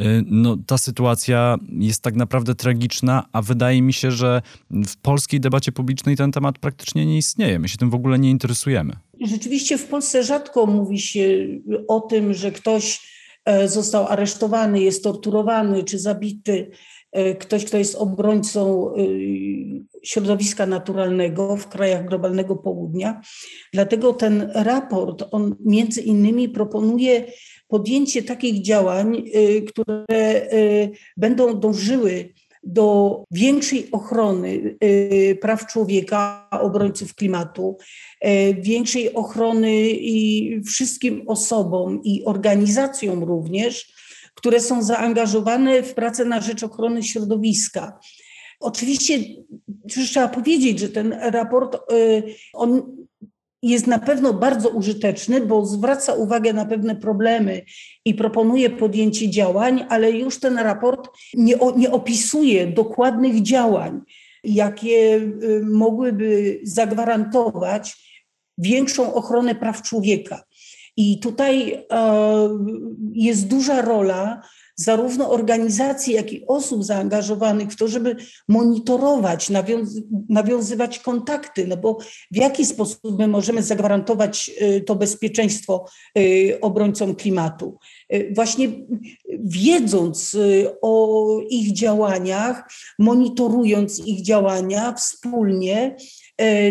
Y, 0.00 0.24
no, 0.26 0.56
ta 0.66 0.78
sytuacja 0.78 1.56
jest 1.72 2.02
tak 2.02 2.14
naprawdę 2.14 2.54
tragiczna, 2.54 3.26
a 3.32 3.42
wydaje 3.42 3.82
mi 3.82 3.92
się, 3.92 4.10
że 4.10 4.42
w 4.70 4.96
polskiej 4.96 5.40
debacie 5.40 5.72
publicznej 5.72 6.16
ten 6.16 6.32
temat 6.32 6.58
praktycznie 6.58 7.06
nie 7.06 7.18
istnieje. 7.18 7.58
My 7.58 7.68
się 7.68 7.76
tym 7.76 7.90
w 7.90 7.94
ogóle 7.94 8.18
nie 8.18 8.30
interesujemy. 8.30 8.92
Rzeczywiście 9.20 9.78
w 9.78 9.86
Polsce 9.86 10.24
rzadko 10.24 10.66
mówi 10.66 10.98
się 10.98 11.46
o 11.88 12.00
tym, 12.00 12.34
że 12.34 12.52
ktoś 12.52 13.00
e, 13.44 13.68
został 13.68 14.06
aresztowany, 14.06 14.80
jest 14.80 15.04
torturowany 15.04 15.84
czy 15.84 15.98
zabity. 15.98 16.70
E, 17.12 17.34
ktoś, 17.34 17.64
kto 17.64 17.78
jest 17.78 17.96
obrońcą 17.96 18.94
e, 18.94 18.96
środowiska 20.02 20.66
naturalnego 20.66 21.56
w 21.56 21.68
krajach 21.68 22.06
globalnego 22.06 22.56
południa. 22.56 23.20
Dlatego 23.72 24.12
ten 24.12 24.50
raport, 24.54 25.24
on 25.30 25.56
między 25.64 26.00
innymi 26.00 26.48
proponuje 26.48 27.24
podjęcie 27.70 28.22
takich 28.22 28.62
działań, 28.62 29.22
y, 29.34 29.62
które 29.62 30.04
y, 30.52 30.90
będą 31.16 31.60
dążyły 31.60 32.34
do 32.62 33.24
większej 33.30 33.90
ochrony 33.90 34.76
y, 34.84 35.38
praw 35.40 35.66
człowieka, 35.66 36.48
obrońców 36.50 37.14
klimatu, 37.14 37.78
większej 38.60 39.14
ochrony 39.14 39.90
i 39.90 40.60
wszystkim 40.66 41.22
osobom 41.26 42.00
i 42.04 42.24
organizacjom 42.24 43.24
również, 43.24 43.92
które 44.34 44.60
są 44.60 44.82
zaangażowane 44.82 45.82
w 45.82 45.94
pracę 45.94 46.24
na 46.24 46.40
rzecz 46.40 46.62
ochrony 46.62 47.02
środowiska. 47.02 47.98
Oczywiście 48.60 49.18
trzeba 49.88 50.28
powiedzieć, 50.28 50.78
że 50.78 50.88
ten 50.88 51.12
raport 51.12 51.78
on 52.52 52.82
jest 53.62 53.86
na 53.86 53.98
pewno 53.98 54.32
bardzo 54.32 54.68
użyteczny, 54.68 55.40
bo 55.40 55.66
zwraca 55.66 56.14
uwagę 56.14 56.52
na 56.52 56.64
pewne 56.64 56.96
problemy 56.96 57.62
i 58.04 58.14
proponuje 58.14 58.70
podjęcie 58.70 59.30
działań, 59.30 59.86
ale 59.88 60.10
już 60.10 60.40
ten 60.40 60.58
raport 60.58 61.08
nie, 61.34 61.54
nie 61.76 61.90
opisuje 61.90 62.66
dokładnych 62.66 63.42
działań, 63.42 64.00
jakie 64.44 65.16
y, 65.42 65.62
mogłyby 65.64 66.60
zagwarantować 66.62 68.10
większą 68.58 69.14
ochronę 69.14 69.54
praw 69.54 69.82
człowieka. 69.82 70.42
I 70.96 71.20
tutaj 71.20 71.72
e, 71.72 72.48
jest 73.12 73.46
duża 73.48 73.82
rola 73.82 74.42
zarówno 74.80 75.30
organizacji, 75.30 76.14
jak 76.14 76.32
i 76.32 76.46
osób 76.46 76.84
zaangażowanych 76.84 77.70
w 77.70 77.76
to, 77.76 77.88
żeby 77.88 78.16
monitorować, 78.48 79.50
nawiąz 79.50 80.00
nawiązywać 80.28 80.98
kontakty, 80.98 81.66
no 81.66 81.76
bo 81.76 81.98
w 82.30 82.36
jaki 82.36 82.66
sposób 82.66 83.18
my 83.18 83.28
możemy 83.28 83.62
zagwarantować 83.62 84.50
y, 84.62 84.80
to 84.80 84.96
bezpieczeństwo 84.96 85.84
y, 86.18 86.58
obrońcom 86.60 87.14
klimatu? 87.14 87.78
Y, 88.12 88.32
właśnie 88.34 88.68
wiedząc 89.44 90.36
o 90.82 91.26
ich 91.50 91.72
działaniach, 91.72 92.70
monitorując 92.98 94.06
ich 94.06 94.22
działania 94.22 94.92
wspólnie, 94.92 95.96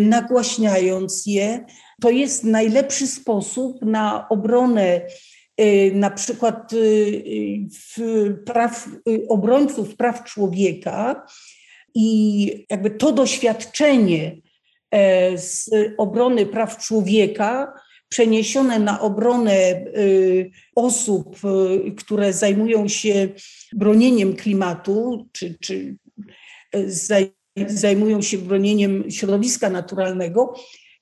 nagłaśniając 0.02 1.26
je, 1.26 1.66
to 2.02 2.10
jest 2.10 2.44
najlepszy 2.44 3.08
sposób 3.08 3.82
na 3.82 4.30
obronę 4.30 5.02
na 5.94 6.10
przykład 6.10 6.74
y, 6.74 7.68
praw, 8.46 8.88
y, 9.10 9.28
obrońców 9.28 9.96
praw 9.96 10.24
człowieka 10.24 11.26
i 11.96 12.66
jakby 12.70 12.92
to 12.92 13.12
doświadczenie 13.12 14.38
e, 14.92 15.38
z 15.38 15.70
obrony 15.98 16.46
praw 16.46 16.78
człowieka 16.78 17.74
przeniesione 18.10 18.80
na 18.80 19.02
obronę 19.02 19.86
osób, 20.76 21.38
które 21.98 22.34
zajmują 22.34 22.88
się 22.88 23.30
bronieniem 23.74 24.36
klimatu, 24.36 25.28
czy, 25.32 25.58
czy 25.60 25.96
zajmują 27.68 28.22
się 28.22 28.38
bronieniem 28.38 29.12
środowiska 29.12 29.70
naturalnego, 29.70 30.54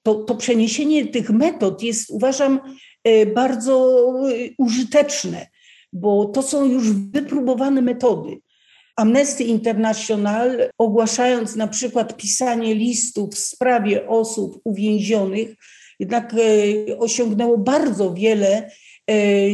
to, 0.04 0.16
to 0.16 0.36
przeniesienie 0.36 1.08
tych 1.08 1.30
metod 1.30 1.84
jest, 1.84 2.10
uważam, 2.10 2.60
E, 2.60 2.87
bardzo 3.36 4.04
e, 4.30 4.34
użyteczne, 4.58 5.48
bo 5.94 6.26
to 6.26 6.42
są 6.44 6.66
już 6.66 6.92
wypróbowane 6.92 7.82
metody. 7.82 8.38
Amnesty 8.96 9.44
International, 9.44 10.70
ogłaszając 10.78 11.56
na 11.56 11.68
przykład 11.68 12.18
pisanie 12.18 12.76
listów 12.76 13.36
w 13.36 13.40
sprawie 13.40 14.08
osób 14.08 14.62
uwięzionych, 14.64 15.56
jednak 16.00 16.34
e, 16.34 16.98
osiągnęło 16.98 17.58
bardzo 17.58 18.14
wiele 18.14 18.72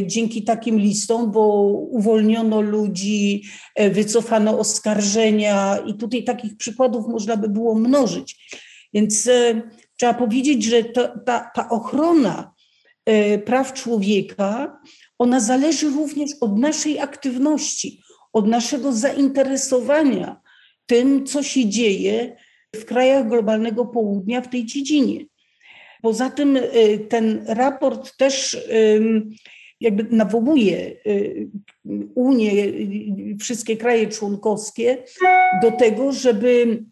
dzięki 0.06 0.44
takim 0.44 0.78
listom, 0.78 1.32
bo 1.32 1.62
uwolniono 1.90 2.60
ludzi, 2.60 3.42
wycofano 3.90 4.58
oskarżenia 4.58 5.78
i 5.86 5.94
tutaj 5.94 6.24
takich 6.24 6.56
przykładów 6.56 7.06
można 7.08 7.36
by 7.36 7.48
było 7.48 7.74
mnożyć. 7.74 8.54
Więc 8.94 9.28
trzeba 9.96 10.14
powiedzieć, 10.14 10.64
że 10.64 10.84
ta, 11.24 11.50
ta 11.54 11.68
ochrona 11.68 12.53
E, 12.53 12.53
praw 13.44 13.72
człowieka, 13.72 14.80
ona 15.18 15.40
zależy 15.40 15.90
również 15.90 16.30
od 16.40 16.58
naszej 16.58 17.00
aktywności, 17.00 18.00
od 18.32 18.48
naszego 18.48 18.92
zainteresowania 18.92 20.40
tym, 20.86 21.26
co 21.26 21.42
się 21.42 21.68
dzieje 21.68 22.36
w 22.76 22.84
krajach 22.84 23.28
globalnego 23.28 23.86
południa 23.86 24.40
w 24.40 24.48
tej 24.48 24.64
dziedzinie. 24.64 25.24
Poza 26.02 26.30
tym 26.30 26.56
e, 26.56 26.62
ten 26.98 27.44
raport 27.48 28.16
też 28.16 28.66
jakby 29.80 30.16
nawołuje 30.16 30.78
e, 30.78 30.94
Unię, 32.14 32.52
wszystkie 33.40 33.76
kraje 33.76 34.08
członkowskie 34.08 35.04
do 35.62 35.70
tego, 35.70 36.12
żeby 36.12 36.84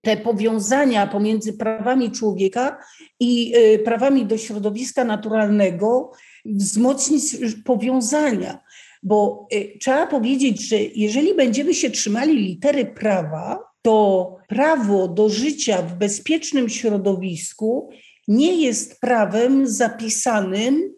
te 0.00 0.16
powiązania 0.16 1.06
pomiędzy 1.06 1.52
prawami 1.52 2.10
człowieka 2.10 2.78
i 3.20 3.52
y, 3.56 3.78
prawami 3.78 4.26
do 4.26 4.38
środowiska 4.38 5.04
naturalnego, 5.04 6.12
wzmocnić 6.44 7.22
powiązania. 7.64 8.58
Bo 9.02 9.46
y, 9.54 9.78
trzeba 9.80 10.06
powiedzieć, 10.06 10.68
że 10.68 10.76
jeżeli 10.94 11.34
będziemy 11.34 11.74
się 11.74 11.90
trzymali 11.90 12.36
litery 12.36 12.86
prawa, 12.86 13.58
to 13.82 14.36
prawo 14.48 15.08
do 15.08 15.28
życia 15.28 15.82
w 15.82 15.98
bezpiecznym 15.98 16.68
środowisku 16.68 17.90
nie 18.28 18.62
jest 18.62 19.00
prawem 19.00 19.66
zapisanym 19.66 20.92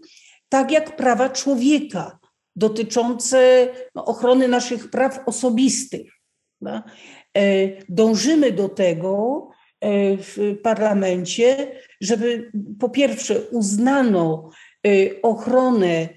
tak 0.52 0.70
jak 0.70 0.96
prawa 0.96 1.30
człowieka 1.30 2.18
dotyczące 2.56 3.68
ochrony 3.94 4.48
naszych 4.48 4.90
praw 4.90 5.20
osobistych. 5.26 6.12
E, 7.38 7.68
dążymy 7.88 8.52
do 8.52 8.68
tego 8.68 9.48
e, 9.80 10.16
w 10.16 10.56
parlamencie, 10.62 11.72
żeby 12.00 12.52
po 12.80 12.90
pierwsze 12.90 13.40
uznano 13.40 14.50
e, 14.86 15.22
ochronę 15.22 16.08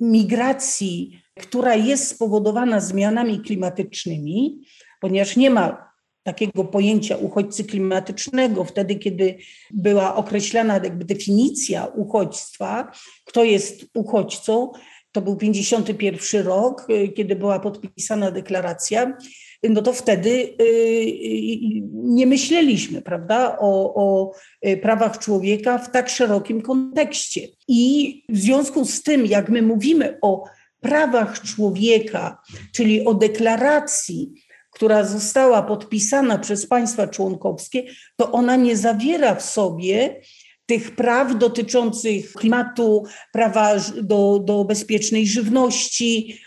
migracji, 0.00 1.20
która 1.40 1.74
jest 1.74 2.08
spowodowana 2.08 2.80
zmianami 2.80 3.40
klimatycznymi, 3.40 4.60
ponieważ 5.00 5.36
nie 5.36 5.50
ma 5.50 5.92
takiego 6.22 6.64
pojęcia 6.64 7.16
uchodźcy 7.16 7.64
klimatycznego, 7.64 8.64
wtedy 8.64 8.94
kiedy 8.94 9.38
była 9.70 10.16
określana 10.16 10.74
jakby 10.74 11.04
definicja 11.04 11.86
uchodźstwa, 11.86 12.92
kto 13.24 13.44
jest 13.44 13.84
uchodźcą, 13.94 14.72
to 15.12 15.22
był 15.22 15.36
51 15.36 16.46
rok, 16.46 16.86
kiedy 17.16 17.36
była 17.36 17.60
podpisana 17.60 18.30
deklaracja 18.30 19.16
no 19.62 19.82
to 19.82 19.92
wtedy 19.92 20.30
y, 20.30 20.64
y, 20.64 21.80
nie 21.92 22.26
myśleliśmy, 22.26 23.02
prawda, 23.02 23.58
o, 23.58 23.94
o 23.94 24.32
y, 24.66 24.76
prawach 24.76 25.18
człowieka 25.18 25.78
w 25.78 25.90
tak 25.90 26.08
szerokim 26.08 26.62
kontekście. 26.62 27.40
I 27.68 28.22
w 28.28 28.38
związku 28.38 28.84
z 28.84 29.02
tym, 29.02 29.26
jak 29.26 29.48
my 29.48 29.62
mówimy 29.62 30.18
o 30.22 30.44
prawach 30.80 31.42
człowieka, 31.42 32.42
czyli 32.72 33.04
o 33.04 33.14
deklaracji, 33.14 34.32
która 34.70 35.04
została 35.04 35.62
podpisana 35.62 36.38
przez 36.38 36.66
państwa 36.66 37.06
członkowskie, 37.06 37.84
to 38.16 38.32
ona 38.32 38.56
nie 38.56 38.76
zawiera 38.76 39.34
w 39.34 39.42
sobie 39.42 40.20
tych 40.66 40.96
praw 40.96 41.38
dotyczących 41.38 42.32
klimatu, 42.32 43.04
prawa 43.32 43.76
do, 44.02 44.38
do 44.44 44.64
bezpiecznej 44.64 45.26
żywności, 45.26 46.40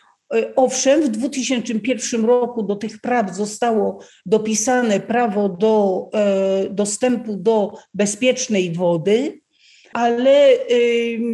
owszem, 0.56 1.02
w 1.02 1.10
2001 1.10 2.26
roku 2.26 2.64
do 2.64 2.76
tych 2.76 3.02
praw 3.02 3.36
zostało 3.36 4.00
dopisane 4.26 5.00
prawo 5.00 5.50
do 5.50 6.10
e, 6.14 6.70
dostępu 6.70 7.36
do 7.36 7.74
bezpiecznej 7.94 8.72
wody, 8.72 9.42
ale 9.94 10.52
e, 10.52 10.58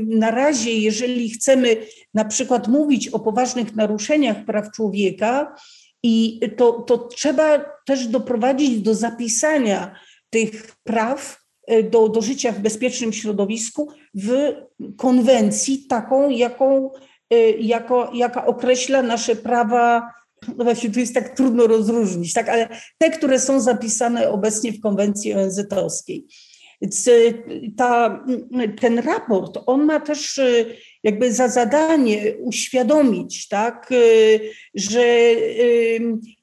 na 0.08 0.32
razie, 0.32 0.72
jeżeli 0.72 1.30
chcemy 1.30 1.78
na 2.14 2.26
przykład 2.26 2.68
mówić 2.68 3.08
o 3.08 3.20
poważnych 3.20 3.76
naruszeniach 3.76 4.46
praw 4.46 4.72
człowieka, 4.72 5.56
i 6.04 6.40
to, 6.58 6.72
to 6.72 6.98
trzeba 6.98 7.66
też 7.86 8.08
doprowadzić 8.08 8.82
do 8.82 8.96
zapisania 8.96 9.96
tych 10.30 10.76
praw 10.84 11.40
do, 11.92 12.10
do 12.10 12.22
życia 12.22 12.52
w 12.52 12.60
bezpiecznym 12.60 13.14
środowisku 13.14 13.90
w 14.14 14.54
konwencji 14.98 15.86
taką, 15.88 16.30
jaką 16.30 16.92
jako, 17.60 18.12
jaka 18.14 18.46
określa 18.46 19.02
nasze 19.02 19.36
prawa, 19.36 20.14
no 20.58 20.64
właśnie 20.64 20.90
tu 20.90 21.00
jest 21.00 21.14
tak 21.14 21.36
trudno 21.36 21.68
rozróżnić, 21.68 22.34
tak, 22.34 22.50
ale 22.50 22.70
te, 22.98 23.10
które 23.10 23.40
są 23.40 23.62
zapisane 23.62 24.30
obecnie 24.30 24.72
w 24.72 24.82
konwencji 24.82 25.34
ONZ-owskiej. 25.34 26.26
Y, 27.08 27.72
ta, 27.78 28.26
ten 28.82 29.00
raport, 29.00 29.60
on 29.66 29.86
ma 29.86 30.00
też 30.00 30.38
y, 30.38 30.76
jakby 31.04 31.34
za 31.34 31.48
zadanie 31.48 32.38
uświadomić, 32.40 33.48
tak, 33.48 33.90
że 34.76 35.06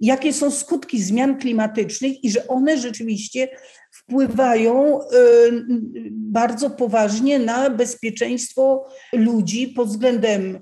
jakie 0.01 0.33
są 0.33 0.51
skutki 0.51 1.03
zmian 1.03 1.39
klimatycznych 1.39 2.25
i 2.25 2.31
że 2.31 2.49
one 2.49 2.79
rzeczywiście 2.79 3.49
wpływają 3.91 5.01
bardzo 6.11 6.71
poważnie 6.71 7.39
na 7.39 7.71
bezpieczeństwo 7.71 8.89
ludzi 9.13 9.69
pod 9.69 9.89
względem 9.89 10.59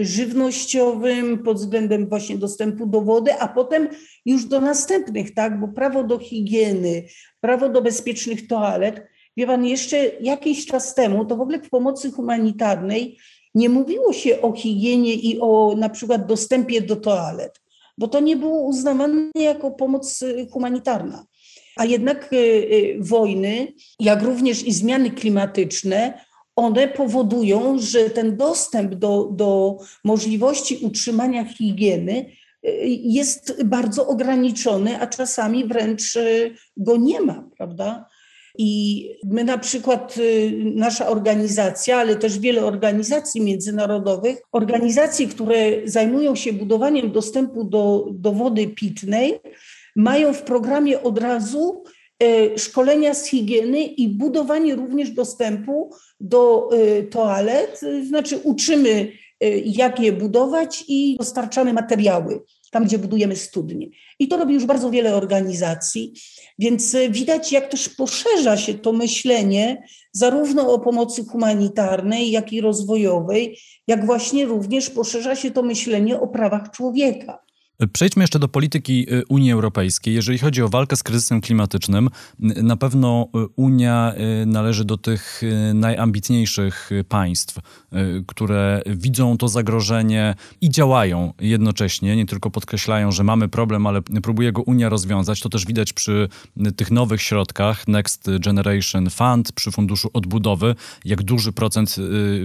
żywnościowym, 0.00 1.42
pod 1.42 1.56
względem 1.56 2.08
właśnie 2.08 2.38
dostępu 2.38 2.86
do 2.86 3.00
wody, 3.00 3.34
a 3.34 3.48
potem 3.48 3.88
już 4.26 4.44
do 4.44 4.60
następnych, 4.60 5.34
tak, 5.34 5.60
bo 5.60 5.68
prawo 5.68 6.04
do 6.04 6.18
higieny, 6.18 7.04
prawo 7.40 7.68
do 7.68 7.82
bezpiecznych 7.82 8.46
toalet. 8.46 9.02
Wie 9.36 9.46
pan, 9.46 9.66
jeszcze 9.66 10.10
jakiś 10.20 10.66
czas 10.66 10.94
temu 10.94 11.24
to 11.24 11.36
w 11.36 11.40
ogóle 11.40 11.58
w 11.58 11.70
pomocy 11.70 12.10
humanitarnej 12.10 13.18
nie 13.54 13.68
mówiło 13.68 14.12
się 14.12 14.42
o 14.42 14.52
higienie 14.52 15.14
i 15.14 15.40
o 15.40 15.74
na 15.78 15.88
przykład 15.88 16.26
dostępie 16.26 16.80
do 16.80 16.96
toalet, 16.96 17.60
bo 17.98 18.08
to 18.08 18.20
nie 18.20 18.36
było 18.36 18.60
uznawane 18.60 19.30
jako 19.34 19.70
pomoc 19.70 20.24
humanitarna. 20.50 21.26
A 21.76 21.84
jednak 21.84 22.30
wojny, 22.98 23.72
jak 24.00 24.22
również 24.22 24.66
i 24.66 24.72
zmiany 24.72 25.10
klimatyczne, 25.10 26.24
one 26.60 26.88
powodują, 26.88 27.78
że 27.78 28.10
ten 28.10 28.36
dostęp 28.36 28.94
do, 28.94 29.28
do 29.32 29.78
możliwości 30.04 30.76
utrzymania 30.82 31.44
higieny 31.44 32.26
y, 32.66 32.70
jest 33.02 33.62
bardzo 33.64 34.06
ograniczony, 34.06 35.00
a 35.00 35.06
czasami 35.06 35.64
wręcz 35.64 36.16
y, 36.16 36.54
go 36.76 36.96
nie 36.96 37.20
ma, 37.20 37.48
prawda? 37.56 38.06
I 38.58 39.10
my 39.24 39.44
na 39.44 39.58
przykład, 39.58 40.14
y, 40.18 40.52
nasza 40.74 41.08
organizacja, 41.08 41.96
ale 41.96 42.16
też 42.16 42.38
wiele 42.38 42.64
organizacji 42.64 43.40
międzynarodowych, 43.40 44.38
organizacji, 44.52 45.28
które 45.28 45.54
zajmują 45.84 46.34
się 46.34 46.52
budowaniem 46.52 47.12
dostępu 47.12 47.64
do, 47.64 48.06
do 48.10 48.32
wody 48.32 48.66
pitnej, 48.66 49.40
mają 49.96 50.32
w 50.34 50.42
programie 50.42 51.02
od 51.02 51.18
razu 51.18 51.84
szkolenia 52.56 53.14
z 53.14 53.26
higieny 53.26 53.82
i 53.82 54.08
budowanie 54.08 54.74
również 54.74 55.10
dostępu 55.10 55.90
do 56.20 56.70
e, 56.72 57.02
toalet, 57.02 57.80
znaczy 58.08 58.38
uczymy, 58.38 59.12
e, 59.40 59.58
jak 59.58 60.00
je 60.00 60.12
budować 60.12 60.84
i 60.88 61.16
dostarczamy 61.18 61.72
materiały 61.72 62.40
tam, 62.70 62.84
gdzie 62.84 62.98
budujemy 62.98 63.36
studnie. 63.36 63.88
I 64.18 64.28
to 64.28 64.36
robi 64.36 64.54
już 64.54 64.64
bardzo 64.64 64.90
wiele 64.90 65.14
organizacji, 65.14 66.12
więc 66.58 66.96
widać, 67.10 67.52
jak 67.52 67.68
też 67.70 67.88
poszerza 67.88 68.56
się 68.56 68.74
to 68.74 68.92
myślenie 68.92 69.82
zarówno 70.12 70.72
o 70.72 70.78
pomocy 70.78 71.24
humanitarnej, 71.24 72.30
jak 72.30 72.52
i 72.52 72.60
rozwojowej, 72.60 73.58
jak 73.86 74.06
właśnie 74.06 74.46
również 74.46 74.90
poszerza 74.90 75.36
się 75.36 75.50
to 75.50 75.62
myślenie 75.62 76.20
o 76.20 76.28
prawach 76.28 76.70
człowieka. 76.70 77.49
Przejdźmy 77.92 78.22
jeszcze 78.22 78.38
do 78.38 78.48
polityki 78.48 79.14
y, 79.14 79.22
Unii 79.28 79.52
Europejskiej. 79.52 80.14
Jeżeli 80.14 80.38
chodzi 80.38 80.62
o 80.62 80.68
walkę 80.68 80.96
z 80.96 81.02
kryzysem 81.02 81.40
klimatycznym, 81.40 82.10
na 82.38 82.76
pewno 82.76 83.28
y, 83.36 83.46
Unia 83.56 84.14
y, 84.42 84.46
należy 84.46 84.84
do 84.84 84.96
tych 84.96 85.42
najambitniejszych 85.74 86.90
państw, 87.08 87.58
które 88.26 88.82
widzą 88.86 89.36
to 89.36 89.48
zagrożenie 89.48 90.34
i 90.60 90.70
działają 90.70 91.32
jednocześnie. 91.40 92.16
Nie 92.16 92.26
tylko 92.26 92.50
podkreślają, 92.50 93.12
że 93.12 93.24
mamy 93.24 93.48
problem, 93.48 93.86
ale 93.86 94.02
próbuje 94.02 94.52
go 94.52 94.62
Unia 94.62 94.88
rozwiązać. 94.88 95.40
To 95.40 95.48
też 95.48 95.66
widać 95.66 95.92
przy 95.92 96.28
tych 96.76 96.90
nowych 96.90 97.22
środkach 97.22 97.88
Next 97.88 98.30
Generation 98.40 99.10
Fund, 99.10 99.52
przy 99.52 99.70
Funduszu 99.70 100.10
Odbudowy, 100.12 100.74
jak 101.04 101.22
duży 101.22 101.52
procent 101.52 101.96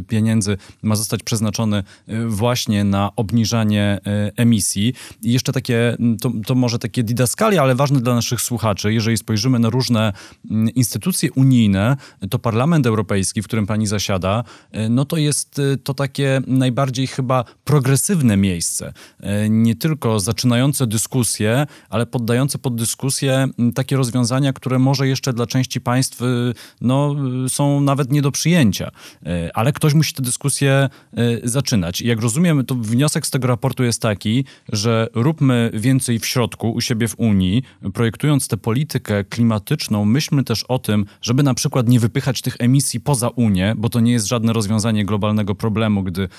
pieniędzy 0.07 0.57
ma 0.83 0.95
zostać 0.95 1.23
przeznaczony 1.23 1.83
właśnie 2.27 2.83
na 2.83 3.11
obniżanie 3.15 3.99
emisji. 4.35 4.93
Jeszcze 5.25 5.53
takie, 5.53 5.97
mm, 5.99 6.17
to, 6.17 6.31
to 6.45 6.55
może 6.55 6.79
takie 6.79 7.03
didaskalia, 7.03 7.61
ale 7.61 7.75
ważne 7.75 8.01
dla 8.01 8.15
naszych 8.15 8.41
słuchaczy. 8.41 8.93
Jeżeli 8.93 9.17
spojrzymy 9.17 9.59
na 9.59 9.69
różne 9.69 10.13
mm, 10.51 10.69
instytucje 10.69 11.31
unijne, 11.31 11.97
to 12.29 12.39
Parlament 12.39 12.85
Europejski, 12.85 13.41
w 13.41 13.45
którym 13.45 13.67
pani 13.67 13.87
zasiada, 13.87 14.43
e, 14.71 14.89
no 14.89 15.05
to 15.05 15.17
jest 15.17 15.59
e, 15.59 15.77
to 15.77 15.93
takie 15.93 16.41
najbardziej 16.47 17.07
chyba 17.07 17.43
progresywne 17.63 18.37
miejsce. 18.37 18.93
E, 19.19 19.49
nie 19.49 19.75
tylko 19.75 20.19
zaczynające 20.19 20.87
dyskusje, 20.87 21.67
ale 21.89 22.05
poddające 22.05 22.57
pod 22.57 22.75
dyskusję 22.75 23.47
mm, 23.59 23.73
takie 23.73 23.97
rozwiązania, 23.97 24.53
które 24.53 24.79
może 24.79 25.07
jeszcze 25.07 25.33
dla 25.33 25.47
części 25.47 25.81
państw 25.81 26.21
no, 26.81 27.15
są 27.47 27.81
nawet 27.81 28.11
nie 28.11 28.21
do 28.21 28.31
przyjęcia. 28.31 28.91
Ale 29.53 29.73
ktoś 29.73 29.93
musi 29.93 30.13
tę 30.13 30.23
dyskusję 30.23 30.89
zaczynać. 31.43 32.01
I 32.01 32.07
jak 32.07 32.21
rozumiem, 32.21 32.65
to 32.65 32.75
wniosek 32.75 33.27
z 33.27 33.31
tego 33.31 33.47
raportu 33.47 33.83
jest 33.83 34.01
taki, 34.01 34.45
że 34.71 35.07
róbmy 35.15 35.71
więcej 35.73 36.19
w 36.19 36.25
środku, 36.25 36.71
u 36.71 36.81
siebie 36.81 37.07
w 37.07 37.19
Unii, 37.19 37.63
projektując 37.93 38.47
tę 38.47 38.57
politykę 38.57 39.23
klimatyczną, 39.23 40.05
myślmy 40.05 40.43
też 40.43 40.63
o 40.63 40.79
tym, 40.79 41.05
żeby 41.21 41.43
na 41.43 41.53
przykład 41.53 41.87
nie 41.87 41.99
wypychać 41.99 42.41
tych 42.41 42.55
emisji 42.59 42.99
poza 42.99 43.27
Unię, 43.29 43.73
bo 43.77 43.89
to 43.89 43.99
nie 43.99 44.11
jest 44.11 44.27
żadne 44.27 44.53
rozwiązanie 44.53 45.05
globalnego 45.05 45.55
problemu, 45.55 46.03
gdy 46.03 46.21
y, 46.21 46.29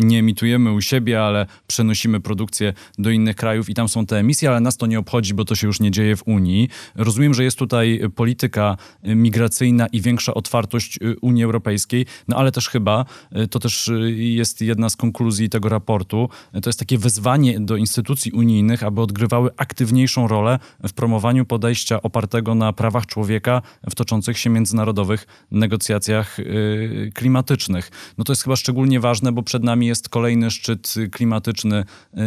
nie 0.00 0.18
emitujemy 0.18 0.72
u 0.72 0.80
siebie, 0.80 1.22
ale 1.22 1.46
przenosimy 1.66 2.20
produkcję 2.20 2.72
do 2.98 3.10
innych 3.10 3.36
krajów 3.36 3.70
i 3.70 3.74
tam 3.74 3.88
są 3.88 4.06
te 4.06 4.18
emisje, 4.18 4.50
ale 4.50 4.60
nas 4.60 4.76
to 4.76 4.86
nie 4.86 4.98
obchodzi, 4.98 5.34
bo 5.34 5.44
to 5.44 5.54
się 5.54 5.66
już 5.66 5.80
nie 5.80 5.90
dzieje 5.90 6.16
w 6.16 6.22
Unii. 6.26 6.68
Rozumiem, 6.94 7.34
że 7.34 7.44
jest 7.44 7.58
tutaj 7.58 8.00
polityka 8.14 8.76
migracyjna 9.02 9.86
i 9.86 10.00
większa 10.00 10.34
otwartość 10.34 10.98
y, 11.02 11.16
Unii 11.20 11.44
Europejskiej, 11.44 12.06
no 12.28 12.36
ale 12.36 12.52
też 12.52 12.68
chyba, 12.68 13.04
y, 13.36 13.48
to 13.48 13.58
też 13.58 13.90
jest 14.16 14.60
jedna 14.60 14.88
z 14.88 14.96
konkluzji 14.96 15.48
tego 15.48 15.68
raportu, 15.68 16.28
to 16.62 16.68
jest 16.68 16.78
takie 16.78 16.98
wezwanie 16.98 17.60
do 17.60 17.76
instytucji, 17.76 18.03
instytucji 18.04 18.32
unijnych, 18.32 18.82
aby 18.82 19.00
odgrywały 19.00 19.50
aktywniejszą 19.56 20.28
rolę 20.28 20.58
w 20.88 20.92
promowaniu 20.92 21.44
podejścia 21.44 22.02
opartego 22.02 22.54
na 22.54 22.72
prawach 22.72 23.06
człowieka 23.06 23.62
w 23.90 23.94
toczących 23.94 24.38
się 24.38 24.50
międzynarodowych 24.50 25.26
negocjacjach 25.50 26.38
y, 26.38 27.10
klimatycznych. 27.14 27.90
No 28.18 28.24
to 28.24 28.32
jest 28.32 28.42
chyba 28.42 28.56
szczególnie 28.56 29.00
ważne, 29.00 29.32
bo 29.32 29.42
przed 29.42 29.64
nami 29.64 29.86
jest 29.86 30.08
kolejny 30.08 30.50
szczyt 30.50 30.94
klimatyczny 31.12 31.78
y, 31.78 31.84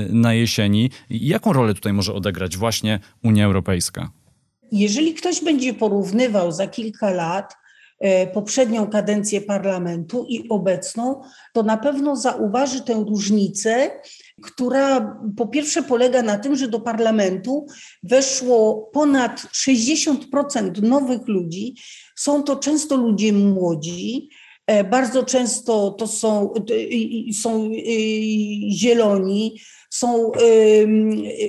na 0.10 0.34
jesieni. 0.34 0.92
Jaką 1.10 1.54
rolę 1.54 1.74
tutaj 1.74 1.94
może 1.94 2.14
odegrać 2.14 2.58
właśnie 2.58 3.00
Unia 3.24 3.46
Europejska? 3.46 4.12
Jeżeli 4.72 5.14
ktoś 5.14 5.44
będzie 5.44 5.74
porównywał 5.74 6.52
za 6.52 6.68
kilka 6.68 7.10
lat 7.10 7.54
e, 8.00 8.28
poprzednią 8.28 8.88
kadencję 8.88 9.42
parlamentu 9.42 10.26
i 10.30 10.50
obecną, 10.50 11.22
to 11.54 11.64
na 11.64 11.78
pewno 11.78 12.16
zauważy 12.16 12.82
tę 12.82 12.94
różnicę 13.10 13.92
która 14.42 15.18
po 15.38 15.48
pierwsze 15.48 15.84
polega 15.84 16.22
na 16.22 16.38
tym, 16.38 16.56
że 16.56 16.68
do 16.68 16.80
parlamentu 16.80 17.66
weszło 18.04 18.90
ponad 18.94 19.42
60% 19.42 20.82
nowych 20.82 21.28
ludzi. 21.28 21.76
Są 22.16 22.44
to 22.44 22.56
często 22.56 22.96
ludzie 22.96 23.34
młodzi, 23.34 24.30
e, 24.68 24.84
bardzo 24.84 25.24
często 25.24 25.92
to 25.92 26.08
są, 26.08 26.54
są 27.34 27.72
zieloni, 28.72 29.60
są 29.90 30.32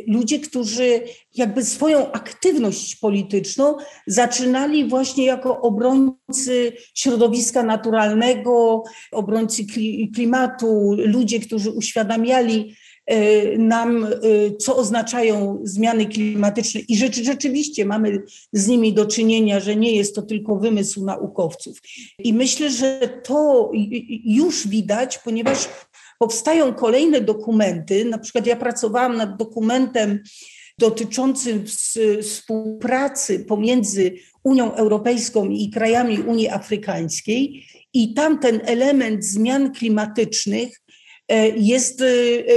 ludzie, 0.06 0.38
którzy 0.38 1.00
jakby 1.34 1.64
swoją 1.64 2.12
aktywność 2.12 2.96
polityczną 2.96 3.76
zaczynali 4.06 4.88
właśnie 4.88 5.24
jako 5.24 5.60
obrońcy 5.60 6.72
środowiska 6.94 7.62
naturalnego, 7.62 8.82
obrońcy 9.12 9.64
klimatu, 10.14 10.96
ludzie, 10.98 11.40
którzy 11.40 11.70
uświadamiali 11.70 12.74
e, 13.06 13.58
nam, 13.58 14.04
e, 14.04 14.10
co 14.58 14.76
oznaczają 14.76 15.60
zmiany 15.64 16.06
klimatyczne. 16.06 16.80
I 16.88 16.96
rzeczy, 16.96 17.24
rzeczywiście 17.24 17.84
mamy 17.84 18.22
z 18.52 18.68
nimi 18.68 18.92
do 18.92 19.06
czynienia, 19.06 19.60
że 19.60 19.76
nie 19.76 19.96
jest 19.96 20.14
to 20.14 20.22
tylko 20.22 20.56
wymysł 20.56 21.04
naukowców. 21.04 21.78
I 22.18 22.34
myślę, 22.34 22.70
że 22.70 23.20
to 23.24 23.70
już 24.24 24.68
widać, 24.68 25.18
ponieważ 25.18 25.68
powstają 26.18 26.74
kolejne 26.74 27.20
dokumenty. 27.20 28.04
Na 28.04 28.18
przykład 28.18 28.46
ja 28.46 28.56
pracowałam 28.56 29.16
nad 29.16 29.36
dokumentem 29.36 30.22
dotyczącym 30.78 31.64
współpracy 32.22 33.40
pomiędzy 33.40 34.14
Unią 34.44 34.74
Europejską 34.74 35.48
i 35.48 35.70
krajami 35.70 36.18
Unii 36.18 36.48
Afrykańskiej, 36.48 37.66
i 37.92 38.14
tam 38.14 38.38
ten 38.38 38.60
element 38.64 39.24
zmian 39.24 39.72
klimatycznych 39.72 40.80
e, 41.28 41.48
jest 41.48 42.00
e, 42.00 42.06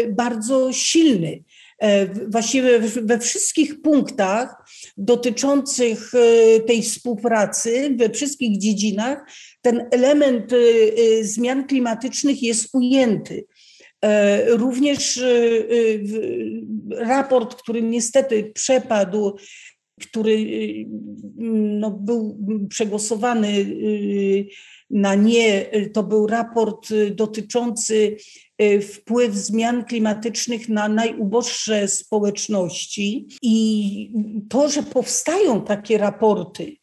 bardzo 0.10 0.74
silny. 0.74 1.44
E, 1.80 2.08
właściwie 2.30 2.80
we 2.80 3.20
wszystkich 3.20 3.82
punktach 3.82 4.56
dotyczących 4.98 6.12
tej 6.68 6.82
współpracy, 6.82 7.96
we 7.96 8.10
wszystkich 8.10 8.58
dziedzinach, 8.58 9.18
ten 9.62 9.88
element 9.92 10.52
zmian 11.22 11.68
klimatycznych 11.68 12.44
jest 12.44 12.70
ujęty. 12.74 13.46
E, 14.02 14.46
również 14.58 15.18
e, 15.18 15.28
e, 15.28 17.06
raport, 17.06 17.56
który 17.56 17.82
niestety 17.82 18.52
przepadł, 18.54 19.38
który 20.02 20.46
no, 21.80 21.92
był 21.92 22.40
przegłosowany 22.70 23.66
na 24.90 25.16
nie, 25.16 25.66
to 25.94 26.04
był 26.04 26.28
raport 26.28 26.90
dotyczący 27.12 28.18
wpływ 28.82 29.34
zmian 29.36 29.86
klimatycznych 29.86 30.70
na 30.70 30.90
najuboższe 30.90 31.88
społeczności. 31.88 33.28
I 33.42 34.14
to, 34.50 34.70
że 34.70 34.84
powstają 34.84 35.62
takie 35.62 35.98
raporty, 35.98 36.76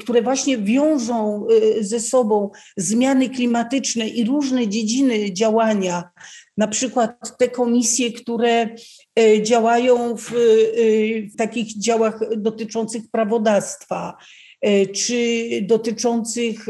które 0.00 0.22
właśnie 0.22 0.58
wiążą 0.58 1.46
ze 1.80 2.00
sobą 2.00 2.50
zmiany 2.76 3.30
klimatyczne 3.30 4.08
i 4.08 4.24
różne 4.24 4.68
dziedziny 4.68 5.32
działania, 5.32 6.10
na 6.56 6.68
przykład 6.68 7.38
te 7.38 7.48
komisje, 7.48 8.12
które 8.12 8.68
działają 9.42 10.16
w, 10.16 10.30
w 11.32 11.36
takich 11.36 11.78
działach 11.78 12.20
dotyczących 12.36 13.02
prawodawstwa, 13.12 14.16
czy 14.94 15.48
dotyczących 15.62 16.66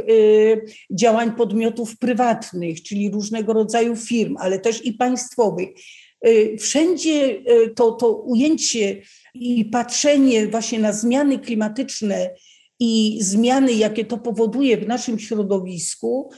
działań 0.90 1.32
podmiotów 1.32 1.98
prywatnych, 1.98 2.82
czyli 2.82 3.10
różnego 3.10 3.52
rodzaju 3.52 3.96
firm, 3.96 4.36
ale 4.38 4.58
też 4.58 4.86
i 4.86 4.92
państwowych. 4.92 5.68
Wszędzie 6.58 7.42
to, 7.74 7.92
to 7.92 8.12
ujęcie 8.12 9.02
i 9.34 9.64
patrzenie 9.64 10.46
właśnie 10.46 10.78
na 10.78 10.92
zmiany 10.92 11.38
klimatyczne 11.38 12.30
i 12.80 13.18
zmiany, 13.20 13.72
jakie 13.72 14.04
to 14.04 14.18
powoduje 14.18 14.76
w 14.76 14.88
naszym 14.88 15.18
środowisku, 15.18 16.30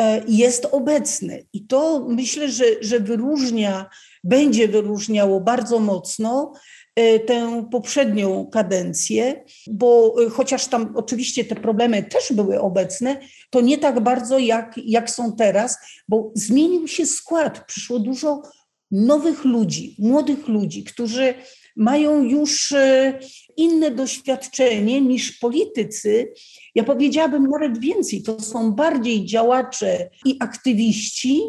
e, 0.00 0.22
jest 0.28 0.66
obecne. 0.72 1.38
I 1.52 1.66
to 1.66 2.06
myślę, 2.08 2.50
że, 2.50 2.64
że 2.80 3.00
wyróżnia, 3.00 3.90
będzie 4.24 4.68
wyróżniało 4.68 5.40
bardzo 5.40 5.78
mocno 5.78 6.52
e, 6.96 7.18
tę 7.18 7.68
poprzednią 7.70 8.46
kadencję, 8.46 9.44
bo 9.66 10.14
e, 10.26 10.30
chociaż 10.30 10.66
tam 10.66 10.92
oczywiście 10.96 11.44
te 11.44 11.54
problemy 11.54 12.02
też 12.02 12.32
były 12.32 12.60
obecne, 12.60 13.20
to 13.50 13.60
nie 13.60 13.78
tak 13.78 14.00
bardzo 14.00 14.38
jak, 14.38 14.74
jak 14.84 15.10
są 15.10 15.32
teraz, 15.32 15.78
bo 16.08 16.32
zmienił 16.34 16.88
się 16.88 17.06
skład, 17.06 17.66
przyszło 17.66 17.98
dużo 17.98 18.42
nowych 18.90 19.44
ludzi, 19.44 19.96
młodych 19.98 20.48
ludzi, 20.48 20.84
którzy 20.84 21.34
mają 21.78 22.22
już 22.22 22.72
e, 22.72 23.18
inne 23.56 23.90
doświadczenie 23.90 25.00
niż 25.00 25.32
politycy. 25.32 26.32
Ja 26.74 26.84
powiedziałabym 26.84 27.46
nawet 27.46 27.78
więcej, 27.78 28.22
to 28.22 28.40
są 28.40 28.72
bardziej 28.72 29.26
działacze 29.26 30.10
i 30.24 30.36
aktywiści, 30.40 31.42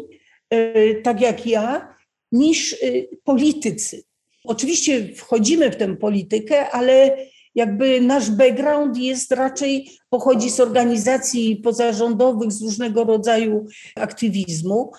e, 0.50 0.94
tak 0.94 1.20
jak 1.20 1.46
ja, 1.46 1.94
niż 2.32 2.72
e, 2.72 2.76
politycy. 3.24 4.02
Oczywiście 4.44 5.14
wchodzimy 5.14 5.70
w 5.70 5.76
tę 5.76 5.96
politykę, 5.96 6.70
ale 6.70 7.16
jakby 7.54 8.00
nasz 8.00 8.30
background 8.30 8.96
jest 8.96 9.32
raczej, 9.32 9.90
pochodzi 10.10 10.50
z 10.50 10.60
organizacji 10.60 11.56
pozarządowych, 11.56 12.52
z 12.52 12.62
różnego 12.62 13.04
rodzaju 13.04 13.66
aktywizmu. 13.96 14.92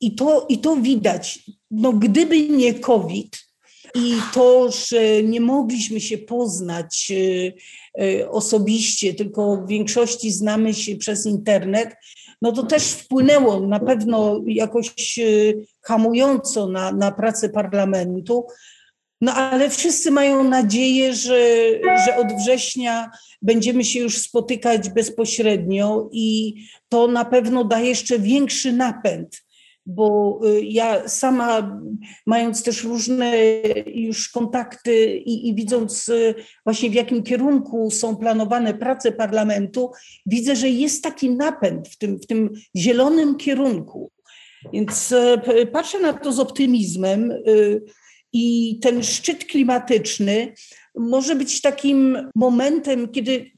I 0.00 0.14
to, 0.14 0.46
i 0.48 0.58
to 0.58 0.76
widać. 0.76 1.40
No, 1.70 1.92
gdyby 1.92 2.48
nie 2.48 2.74
COVID, 2.74 3.47
i 3.94 4.14
to, 4.34 4.70
że 4.70 5.22
nie 5.22 5.40
mogliśmy 5.40 6.00
się 6.00 6.18
poznać 6.18 7.12
e, 7.12 8.04
e, 8.04 8.30
osobiście, 8.30 9.14
tylko 9.14 9.56
w 9.56 9.68
większości 9.68 10.32
znamy 10.32 10.74
się 10.74 10.96
przez 10.96 11.26
internet, 11.26 11.94
no 12.42 12.52
to 12.52 12.62
też 12.62 12.82
wpłynęło 12.84 13.60
na 13.60 13.80
pewno 13.80 14.42
jakoś 14.46 15.18
e, 15.18 15.22
hamująco 15.82 16.66
na, 16.66 16.92
na 16.92 17.12
pracę 17.12 17.48
parlamentu. 17.48 18.46
No 19.20 19.34
ale 19.34 19.70
wszyscy 19.70 20.10
mają 20.10 20.44
nadzieję, 20.44 21.14
że, 21.14 21.68
że 22.06 22.16
od 22.16 22.26
września 22.42 23.10
będziemy 23.42 23.84
się 23.84 24.00
już 24.00 24.18
spotykać 24.18 24.88
bezpośrednio 24.88 26.08
i 26.12 26.54
to 26.88 27.06
na 27.06 27.24
pewno 27.24 27.64
da 27.64 27.80
jeszcze 27.80 28.18
większy 28.18 28.72
napęd 28.72 29.47
bo 29.88 30.40
y, 30.46 30.62
ja 30.64 31.08
sama, 31.08 31.80
mając 32.26 32.62
też 32.62 32.84
różne 32.84 33.32
już 33.86 34.28
kontakty 34.28 35.16
i, 35.16 35.48
i, 35.48 35.54
widząc 35.54 36.08
y, 36.08 36.34
właśnie 36.64 36.90
w 36.90 36.94
jakim 36.94 37.22
kierunku 37.22 37.90
są 37.90 38.16
planowane 38.16 38.74
prace 38.74 39.12
parlamentu, 39.12 39.90
widzę, 40.26 40.56
że 40.56 40.68
jest 40.68 41.04
taki 41.04 41.30
napęd 41.30 41.88
w 41.88 41.98
tym, 41.98 42.18
w 42.18 42.26
tym 42.26 42.50
zielonym 42.76 43.36
kierunku. 43.36 44.12
Więc 44.72 45.12
y, 45.12 45.66
patrzę 45.72 46.00
na 46.00 46.12
to 46.12 46.32
z 46.32 46.38
optymizmem 46.38 47.32
i 48.32 48.78
ten 48.82 49.02
szczyt 49.02 49.44
klimatyczny 49.44 50.52
może 50.94 51.34
być 51.34 51.60
takim 51.60 52.30
momentem, 52.34 53.08
kiedy 53.08 53.50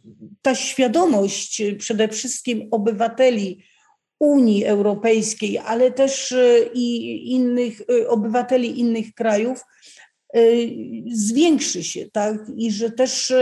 ta 0.43 0.55
świadomość 0.55 1.63
przede 1.79 2.09
wszystkim 2.09 2.69
obywateli, 2.71 3.65
Unii 4.21 4.65
Europejskiej, 4.65 5.59
ale 5.59 5.91
też 5.91 6.33
e, 6.33 6.59
i 6.75 7.33
innych 7.33 7.81
e, 7.81 8.09
obywateli 8.09 8.81
innych 8.81 9.15
krajów 9.15 9.65
e, 10.35 10.41
zwiększy 11.13 11.85
się, 11.85 12.11
tak? 12.13 12.37
I 12.57 12.71
że 12.73 12.91
też 12.91 13.33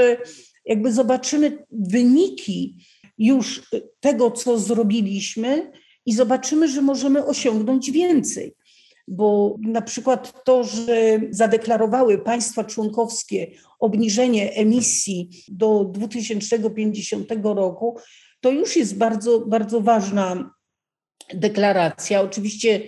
jakby 0.64 0.92
zobaczymy 0.92 1.64
wyniki 1.70 2.76
już 3.18 3.62
tego, 4.00 4.30
co 4.30 4.58
zrobiliśmy 4.58 5.72
i 6.06 6.12
zobaczymy, 6.12 6.68
że 6.68 6.82
możemy 6.82 7.26
osiągnąć 7.26 7.90
więcej. 7.90 8.54
Bo 9.08 9.56
na 9.60 9.82
przykład 9.82 10.44
to, 10.44 10.64
że 10.64 11.20
zadeklarowały 11.30 12.18
państwa 12.18 12.64
członkowskie 12.64 13.50
obniżenie 13.80 14.52
emisji 14.52 15.30
do 15.48 15.84
2050 15.84 17.32
roku, 17.42 17.98
to 18.40 18.50
już 18.50 18.76
jest 18.76 18.96
bardzo, 18.96 19.40
bardzo 19.40 19.80
ważna 19.80 20.50
deklaracja. 21.34 22.20
Oczywiście 22.20 22.82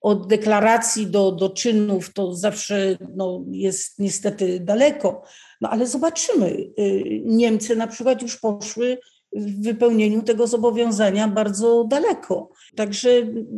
od 0.00 0.28
deklaracji 0.28 1.06
do, 1.06 1.32
do 1.32 1.50
czynów 1.50 2.12
to 2.12 2.34
zawsze 2.34 2.96
no, 3.16 3.44
jest 3.50 3.98
niestety 3.98 4.60
daleko, 4.60 5.22
no 5.60 5.68
ale 5.70 5.86
zobaczymy. 5.86 6.46
Y, 6.78 7.22
Niemcy 7.24 7.76
na 7.76 7.86
przykład 7.86 8.22
już 8.22 8.36
poszły 8.36 8.98
w 9.36 9.62
wypełnieniu 9.64 10.22
tego 10.22 10.46
zobowiązania 10.46 11.28
bardzo 11.28 11.84
daleko. 11.84 12.50
Także 12.76 13.10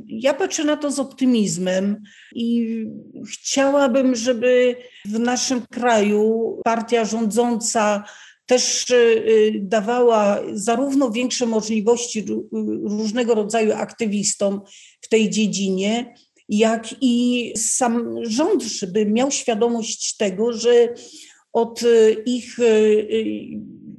ja 0.06 0.34
patrzę 0.34 0.64
na 0.64 0.76
to 0.76 0.90
z 0.90 0.98
optymizmem 0.98 2.02
i 2.34 2.78
chciałabym, 3.32 4.14
żeby 4.14 4.76
w 5.04 5.18
naszym 5.18 5.66
kraju 5.66 6.56
partia 6.64 7.04
rządząca 7.04 8.04
też 8.46 8.90
y, 8.90 8.94
y, 8.94 9.52
dawała 9.60 10.40
zarówno 10.52 11.10
większe 11.10 11.46
możliwości 11.46 12.24
różnego 12.84 13.34
rodzaju 13.34 13.72
aktywistom 13.72 14.60
w 15.00 15.08
tej 15.08 15.30
dziedzinie, 15.30 16.14
jak 16.48 16.94
i 17.00 17.52
sam 17.56 18.16
rząd, 18.22 18.62
żeby 18.62 19.06
miał 19.06 19.30
świadomość 19.30 20.16
tego, 20.16 20.52
że 20.52 20.94
od 21.52 21.82
y, 21.82 22.22
ich 22.26 22.58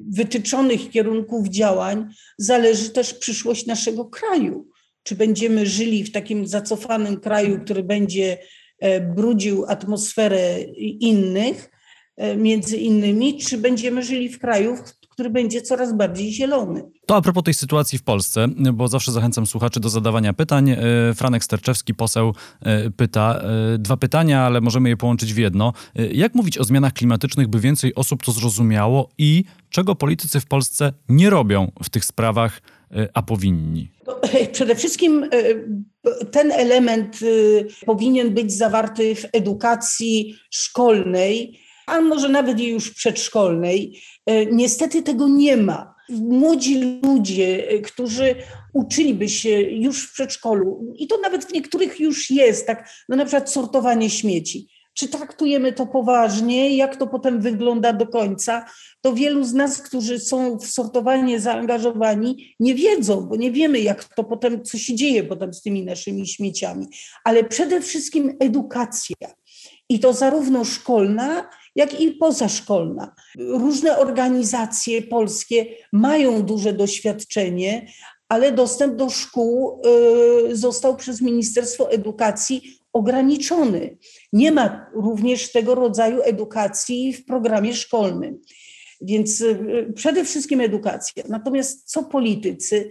wytyczonych 0.09 0.89
kierunków 0.89 1.47
działań 1.47 2.05
zależy 2.37 2.89
też 2.89 3.13
przyszłość 3.13 3.65
naszego 3.65 4.05
kraju. 4.05 4.67
Czy 5.03 5.15
będziemy 5.15 5.65
żyli 5.65 6.03
w 6.03 6.11
takim 6.11 6.47
zacofanym 6.47 7.19
kraju, 7.19 7.59
który 7.65 7.83
będzie 7.83 8.37
e, 8.79 9.01
brudził 9.01 9.65
atmosferę 9.67 10.61
innych, 10.99 11.69
między 12.37 12.77
innymi, 12.77 13.37
czy 13.37 13.57
będziemy 13.57 14.03
żyli 14.03 14.29
w 14.29 14.39
kraju, 14.39 14.77
który 15.09 15.29
będzie 15.29 15.61
coraz 15.61 15.97
bardziej 15.97 16.33
zielony. 16.33 16.83
To 17.05 17.15
a 17.15 17.21
propos 17.21 17.43
tej 17.43 17.53
sytuacji 17.53 17.97
w 17.97 18.03
Polsce, 18.03 18.47
bo 18.73 18.87
zawsze 18.87 19.11
zachęcam 19.11 19.45
słuchaczy 19.45 19.79
do 19.79 19.89
zadawania 19.89 20.33
pytań. 20.33 20.69
E, 20.69 20.77
Franek 21.15 21.43
Sterczewski, 21.43 21.93
poseł, 21.93 22.33
e, 22.61 22.89
pyta 22.89 23.41
dwa 23.79 23.97
pytania, 23.97 24.41
ale 24.41 24.61
możemy 24.61 24.89
je 24.89 24.97
połączyć 24.97 25.33
w 25.33 25.37
jedno. 25.37 25.73
Jak 26.11 26.35
mówić 26.35 26.57
o 26.57 26.63
zmianach 26.63 26.93
klimatycznych, 26.93 27.47
by 27.47 27.59
więcej 27.59 27.95
osób 27.95 28.23
to 28.23 28.31
zrozumiało 28.31 29.09
i 29.17 29.43
czego 29.69 29.95
politycy 29.95 30.39
w 30.39 30.45
Polsce 30.45 30.93
nie 31.09 31.29
robią 31.29 31.71
w 31.83 31.89
tych 31.89 32.05
sprawach, 32.05 32.61
a 33.13 33.21
powinni? 33.21 33.91
Przede 34.51 34.75
wszystkim 34.75 35.29
ten 36.31 36.51
element 36.51 37.19
powinien 37.85 38.33
być 38.33 38.53
zawarty 38.53 39.15
w 39.15 39.25
edukacji 39.33 40.35
szkolnej 40.49 41.64
a 41.87 42.01
może 42.01 42.29
nawet 42.29 42.59
już 42.59 42.93
przedszkolnej. 42.93 44.01
E, 44.25 44.45
niestety 44.45 45.03
tego 45.03 45.27
nie 45.27 45.57
ma. 45.57 45.95
Młodzi 46.09 46.99
ludzie, 47.03 47.69
e, 47.69 47.79
którzy 47.79 48.35
uczyliby 48.73 49.29
się 49.29 49.61
już 49.61 50.09
w 50.09 50.13
przedszkolu, 50.13 50.93
i 50.95 51.07
to 51.07 51.17
nawet 51.17 51.45
w 51.45 51.53
niektórych 51.53 51.99
już 51.99 52.31
jest, 52.31 52.67
tak, 52.67 52.89
no 53.09 53.15
na 53.15 53.25
przykład 53.25 53.51
sortowanie 53.51 54.09
śmieci. 54.09 54.67
Czy 54.93 55.07
traktujemy 55.07 55.73
to 55.73 55.87
poważnie, 55.87 56.77
jak 56.77 56.95
to 56.95 57.07
potem 57.07 57.41
wygląda 57.41 57.93
do 57.93 58.07
końca, 58.07 58.65
to 59.01 59.13
wielu 59.13 59.43
z 59.43 59.53
nas, 59.53 59.81
którzy 59.81 60.19
są 60.19 60.57
w 60.57 60.67
sortowanie 60.67 61.39
zaangażowani, 61.39 62.55
nie 62.59 62.75
wiedzą, 62.75 63.21
bo 63.21 63.35
nie 63.35 63.51
wiemy, 63.51 63.79
jak 63.79 64.03
to 64.03 64.23
potem, 64.23 64.63
co 64.63 64.77
się 64.77 64.95
dzieje 64.95 65.23
potem 65.23 65.53
z 65.53 65.61
tymi 65.61 65.85
naszymi 65.85 66.27
śmieciami. 66.27 66.87
Ale 67.23 67.43
przede 67.43 67.81
wszystkim 67.81 68.37
edukacja. 68.39 69.15
I 69.89 69.99
to 69.99 70.13
zarówno 70.13 70.65
szkolna, 70.65 71.49
jak 71.75 72.01
i 72.01 72.11
pozaszkolna. 72.11 73.15
Różne 73.39 73.97
organizacje 73.97 75.01
polskie 75.01 75.65
mają 75.93 76.43
duże 76.43 76.73
doświadczenie, 76.73 77.87
ale 78.29 78.51
dostęp 78.51 78.95
do 78.95 79.09
szkół 79.09 79.81
y, 80.51 80.55
został 80.55 80.95
przez 80.95 81.21
Ministerstwo 81.21 81.91
Edukacji 81.91 82.79
ograniczony. 82.93 83.97
Nie 84.33 84.51
ma 84.51 84.85
również 84.93 85.51
tego 85.51 85.75
rodzaju 85.75 86.21
edukacji 86.21 87.13
w 87.13 87.25
programie 87.25 87.73
szkolnym. 87.73 88.41
Więc 89.01 89.43
przede 89.95 90.25
wszystkim 90.25 90.61
edukacja. 90.61 91.23
Natomiast 91.29 91.91
co 91.91 92.03
politycy? 92.03 92.89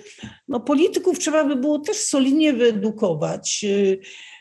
No 0.49 0.61
polityków 0.61 1.18
trzeba 1.18 1.44
by 1.44 1.57
było 1.57 1.79
też 1.79 1.97
solidnie 1.97 2.53
wyedukować 2.53 3.64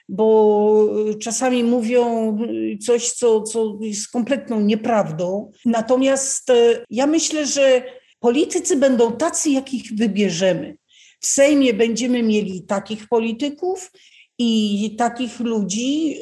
bo 0.09 0.89
czasami 1.21 1.63
mówią 1.63 2.37
coś, 2.85 3.11
co, 3.11 3.41
co 3.41 3.77
jest 3.81 4.11
kompletną 4.11 4.61
nieprawdą. 4.61 5.51
Natomiast 5.65 6.49
e, 6.49 6.85
ja 6.89 7.07
myślę, 7.07 7.45
że 7.45 7.83
politycy 8.19 8.75
będą 8.75 9.11
tacy, 9.11 9.49
jakich 9.49 9.93
wybierzemy. 9.95 10.77
W 11.19 11.27
Sejmie 11.27 11.73
będziemy 11.73 12.23
mieli 12.23 12.61
takich 12.61 13.07
polityków 13.07 13.91
i 14.39 14.95
takich 14.97 15.39
ludzi, 15.39 16.17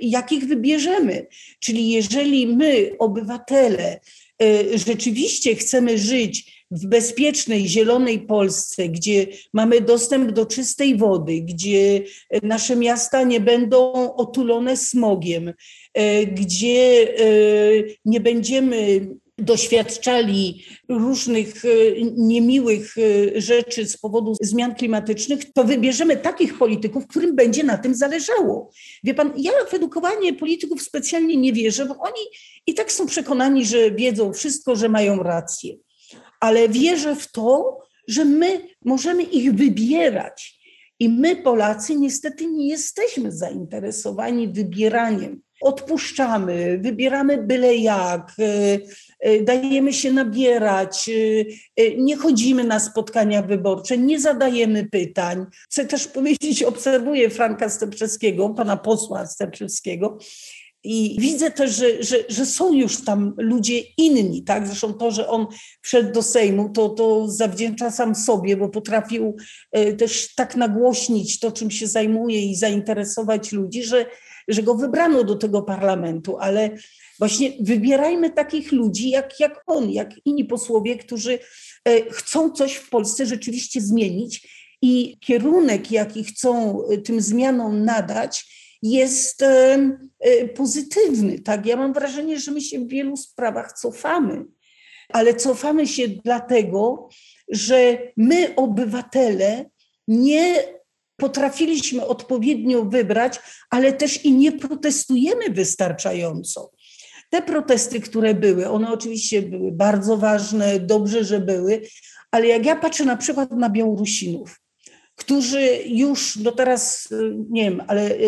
jakich 0.00 0.44
wybierzemy. 0.44 1.26
Czyli 1.60 1.90
jeżeli 1.90 2.46
my, 2.46 2.90
obywatele, 2.98 4.00
rzeczywiście 4.74 5.54
chcemy 5.54 5.98
żyć 5.98 6.63
w 6.74 6.86
bezpiecznej, 6.86 7.68
zielonej 7.68 8.20
Polsce, 8.20 8.88
gdzie 8.88 9.26
mamy 9.52 9.80
dostęp 9.80 10.32
do 10.32 10.46
czystej 10.46 10.96
wody, 10.96 11.40
gdzie 11.40 12.02
nasze 12.42 12.76
miasta 12.76 13.22
nie 13.22 13.40
będą 13.40 13.92
otulone 14.14 14.76
smogiem, 14.76 15.52
e, 15.94 16.26
gdzie 16.26 17.14
e, 17.18 17.24
nie 18.04 18.20
będziemy 18.20 19.08
doświadczali 19.38 20.64
różnych 20.88 21.64
e, 21.64 21.68
niemiłych 22.16 22.94
rzeczy 23.34 23.86
z 23.86 23.96
powodu 23.96 24.34
zmian 24.42 24.74
klimatycznych, 24.74 25.52
to 25.52 25.64
wybierzemy 25.64 26.16
takich 26.16 26.58
polityków, 26.58 27.06
którym 27.06 27.36
będzie 27.36 27.64
na 27.64 27.78
tym 27.78 27.94
zależało. 27.94 28.70
Wie 29.04 29.14
pan, 29.14 29.32
ja 29.36 29.52
w 29.68 29.74
edukowanie 29.74 30.32
polityków 30.32 30.82
specjalnie 30.82 31.36
nie 31.36 31.52
wierzę, 31.52 31.86
bo 31.86 31.98
oni 31.98 32.22
i 32.66 32.74
tak 32.74 32.92
są 32.92 33.06
przekonani, 33.06 33.66
że 33.66 33.90
wiedzą 33.90 34.32
wszystko, 34.32 34.76
że 34.76 34.88
mają 34.88 35.22
rację 35.22 35.74
ale 36.44 36.68
wierzę 36.68 37.16
w 37.16 37.32
to, 37.32 37.78
że 38.08 38.24
my 38.24 38.60
możemy 38.84 39.22
ich 39.22 39.54
wybierać. 39.54 40.60
I 40.98 41.08
my, 41.08 41.36
Polacy, 41.36 41.96
niestety 41.96 42.46
nie 42.46 42.68
jesteśmy 42.68 43.32
zainteresowani 43.32 44.48
wybieraniem. 44.48 45.42
Odpuszczamy, 45.60 46.78
wybieramy 46.78 47.42
byle 47.42 47.76
jak, 47.76 48.32
e, 48.38 48.78
e, 49.20 49.40
dajemy 49.40 49.92
się 49.92 50.12
nabierać, 50.12 51.10
e, 51.76 51.96
nie 51.96 52.16
chodzimy 52.16 52.64
na 52.64 52.80
spotkania 52.80 53.42
wyborcze, 53.42 53.98
nie 53.98 54.20
zadajemy 54.20 54.88
pytań. 54.90 55.46
Chcę 55.70 55.84
też 55.84 56.06
powiedzieć, 56.08 56.62
obserwuję 56.62 57.30
Franka 57.30 57.68
Stępczewskiego, 57.68 58.50
pana 58.50 58.76
posła 58.76 59.26
Stępczewskiego, 59.26 60.18
i 60.84 61.16
widzę 61.18 61.50
też, 61.50 61.76
że, 61.76 62.02
że, 62.02 62.16
że 62.28 62.46
są 62.46 62.72
już 62.72 63.04
tam 63.04 63.34
ludzie 63.38 63.80
inni, 63.96 64.42
tak? 64.42 64.66
Zresztą 64.66 64.94
to, 64.94 65.10
że 65.10 65.28
on 65.28 65.46
wszedł 65.82 66.12
do 66.12 66.22
Sejmu, 66.22 66.68
to, 66.68 66.88
to 66.88 67.28
zawdzięcza 67.28 67.90
sam 67.90 68.14
sobie, 68.14 68.56
bo 68.56 68.68
potrafił 68.68 69.36
e, 69.72 69.92
też 69.92 70.34
tak 70.34 70.56
nagłośnić 70.56 71.40
to, 71.40 71.52
czym 71.52 71.70
się 71.70 71.86
zajmuje 71.86 72.46
i 72.46 72.56
zainteresować 72.56 73.52
ludzi, 73.52 73.82
że, 73.82 74.06
że 74.48 74.62
go 74.62 74.74
wybrano 74.74 75.24
do 75.24 75.34
tego 75.34 75.62
parlamentu, 75.62 76.36
ale 76.38 76.70
właśnie 77.18 77.52
wybierajmy 77.60 78.30
takich 78.30 78.72
ludzi 78.72 79.10
jak, 79.10 79.40
jak 79.40 79.62
on, 79.66 79.90
jak 79.90 80.10
inni 80.24 80.44
posłowie, 80.44 80.96
którzy 80.96 81.38
e, 81.84 82.10
chcą 82.10 82.50
coś 82.50 82.74
w 82.74 82.90
Polsce 82.90 83.26
rzeczywiście 83.26 83.80
zmienić 83.80 84.48
i 84.82 85.16
kierunek, 85.20 85.90
jaki 85.90 86.24
chcą 86.24 86.82
e, 86.86 86.98
tym 86.98 87.20
zmianom 87.20 87.84
nadać, 87.84 88.63
jest 88.84 89.42
e, 89.42 89.78
pozytywny. 90.54 91.38
Tak? 91.38 91.66
Ja 91.66 91.76
mam 91.76 91.92
wrażenie, 91.92 92.38
że 92.38 92.50
my 92.50 92.60
się 92.60 92.78
w 92.78 92.88
wielu 92.88 93.16
sprawach 93.16 93.72
cofamy, 93.72 94.44
ale 95.08 95.34
cofamy 95.34 95.86
się 95.86 96.08
dlatego, 96.08 97.08
że 97.48 97.98
my, 98.16 98.54
obywatele, 98.56 99.64
nie 100.08 100.62
potrafiliśmy 101.16 102.06
odpowiednio 102.06 102.84
wybrać, 102.84 103.40
ale 103.70 103.92
też 103.92 104.24
i 104.24 104.32
nie 104.32 104.52
protestujemy 104.52 105.50
wystarczająco. 105.50 106.70
Te 107.30 107.42
protesty, 107.42 108.00
które 108.00 108.34
były, 108.34 108.68
one 108.68 108.92
oczywiście 108.92 109.42
były 109.42 109.72
bardzo 109.72 110.16
ważne, 110.16 110.80
dobrze, 110.80 111.24
że 111.24 111.40
były, 111.40 111.82
ale 112.30 112.46
jak 112.46 112.66
ja 112.66 112.76
patrzę 112.76 113.04
na 113.04 113.16
przykład 113.16 113.50
na 113.50 113.70
Białorusinów, 113.70 114.60
którzy 115.16 115.78
już 115.86 116.38
do 116.38 116.52
teraz, 116.52 117.12
y, 117.12 117.34
nie 117.50 117.64
wiem, 117.64 117.82
ale 117.86 118.10
y, 118.10 118.22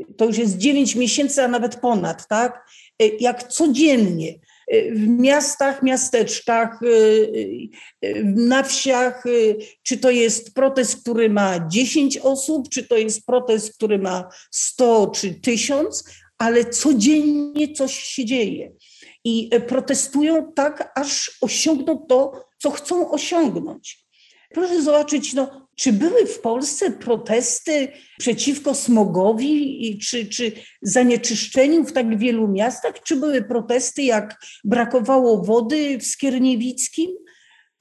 y, 0.00 0.14
to 0.16 0.24
już 0.24 0.38
jest 0.38 0.58
9 0.58 0.94
miesięcy, 0.94 1.42
a 1.42 1.48
nawet 1.48 1.76
ponad, 1.76 2.28
tak? 2.28 2.66
Jak 3.20 3.48
codziennie 3.48 4.34
w 4.92 5.08
miastach, 5.08 5.82
miasteczkach, 5.82 6.80
na 8.24 8.62
wsiach, 8.62 9.24
czy 9.82 9.98
to 9.98 10.10
jest 10.10 10.54
protest, 10.54 11.00
który 11.00 11.30
ma 11.30 11.68
10 11.68 12.18
osób, 12.18 12.68
czy 12.68 12.82
to 12.82 12.96
jest 12.96 13.26
protest, 13.26 13.74
który 13.74 13.98
ma 13.98 14.28
100 14.50 15.06
czy 15.06 15.34
1000, 15.34 16.04
ale 16.38 16.64
codziennie 16.64 17.72
coś 17.72 17.94
się 17.94 18.24
dzieje. 18.24 18.72
I 19.24 19.50
protestują 19.68 20.52
tak, 20.52 20.92
aż 20.96 21.38
osiągną 21.40 22.06
to, 22.08 22.44
co 22.58 22.70
chcą 22.70 23.10
osiągnąć. 23.10 24.06
Proszę 24.54 24.82
zobaczyć, 24.82 25.34
no, 25.34 25.61
czy 25.76 25.92
były 25.92 26.26
w 26.26 26.40
Polsce 26.40 26.90
protesty 26.90 27.88
przeciwko 28.18 28.74
smogowi 28.74 29.98
czy, 29.98 30.26
czy 30.26 30.52
zanieczyszczeniu 30.82 31.84
w 31.84 31.92
tak 31.92 32.18
wielu 32.18 32.48
miastach? 32.48 33.02
Czy 33.02 33.16
były 33.16 33.42
protesty, 33.42 34.02
jak 34.02 34.40
brakowało 34.64 35.44
wody 35.44 35.98
w 35.98 36.06
Skierniewickim? 36.06 37.10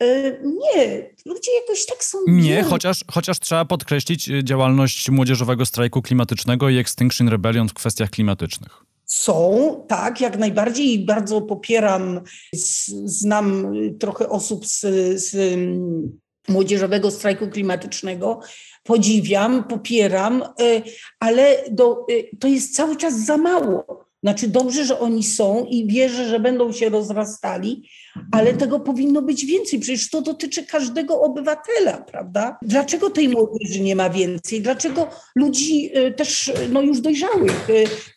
E, 0.02 0.32
nie, 0.44 1.10
ludzie 1.26 1.52
jakoś 1.62 1.86
tak 1.86 2.04
są. 2.04 2.18
Nie, 2.28 2.64
chociaż, 2.64 3.06
chociaż 3.12 3.40
trzeba 3.40 3.66
podkreślić 3.66 4.30
e, 4.30 4.44
działalność 4.44 5.10
młodzieżowego 5.10 5.66
strajku 5.66 6.02
klimatycznego 6.02 6.70
i 6.70 6.78
Extinction 6.78 7.30
Rebellion 7.30 7.70
w 7.70 7.74
kwestiach 7.74 8.10
klimatycznych. 8.10 8.86
Są, 9.06 9.86
tak, 9.88 10.22
jak 10.22 10.38
najbardziej 10.38 10.94
i 10.94 11.06
bardzo 11.06 11.42
popieram. 11.42 12.22
Znam 13.06 13.74
trochę 14.00 14.30
osób 14.30 14.66
z, 14.66 14.80
z 15.16 15.36
młodzieżowego 16.48 17.12
strajku 17.12 17.48
klimatycznego. 17.48 18.40
Podziwiam, 18.84 19.64
popieram, 19.64 20.44
e, 20.44 20.82
ale 21.20 21.58
do, 21.72 22.06
e, 22.10 22.38
to 22.38 22.48
jest 22.48 22.76
cały 22.76 22.96
czas 22.96 23.26
za 23.26 23.38
mało. 23.38 24.06
Znaczy 24.24 24.48
dobrze, 24.48 24.86
że 24.86 25.00
oni 25.00 25.24
są 25.24 25.66
i 25.66 25.88
wierzę, 25.88 26.30
że 26.30 26.40
będą 26.40 26.74
się 26.74 26.90
rozrastali, 26.90 27.90
ale 28.32 28.54
tego 28.54 28.80
powinno 28.80 29.22
być 29.22 29.46
więcej. 29.46 29.80
Przecież 29.80 30.10
to 30.10 30.22
dotyczy 30.22 30.66
każdego 30.66 31.22
obywatela, 31.22 31.98
prawda? 31.98 32.58
Dlaczego 32.62 33.10
tej 33.10 33.30
młodzieży 33.30 33.82
nie 33.82 33.96
ma 33.96 34.10
więcej? 34.10 34.62
Dlaczego 34.62 35.08
ludzi 35.36 35.90
e, 35.94 36.12
też 36.12 36.52
no, 36.70 36.82
już 36.82 37.02
dojrzałych 37.02 37.68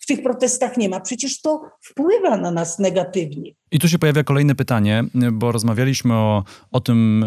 w 0.01 0.07
tych 0.07 0.23
protestach 0.23 0.77
nie 0.77 0.89
ma? 0.89 1.01
Przecież 1.01 1.41
to 1.41 1.63
wpływa 1.81 2.37
na 2.37 2.51
nas 2.51 2.79
negatywnie. 2.79 3.55
I 3.75 3.79
tu 3.79 3.89
się 3.89 3.99
pojawia 3.99 4.25
kolejne 4.25 4.55
pytanie, 4.55 5.05
bo 5.33 5.53
rozmawialiśmy 5.53 6.15
o, 6.15 6.45
o 6.73 6.81
tym, 6.81 7.25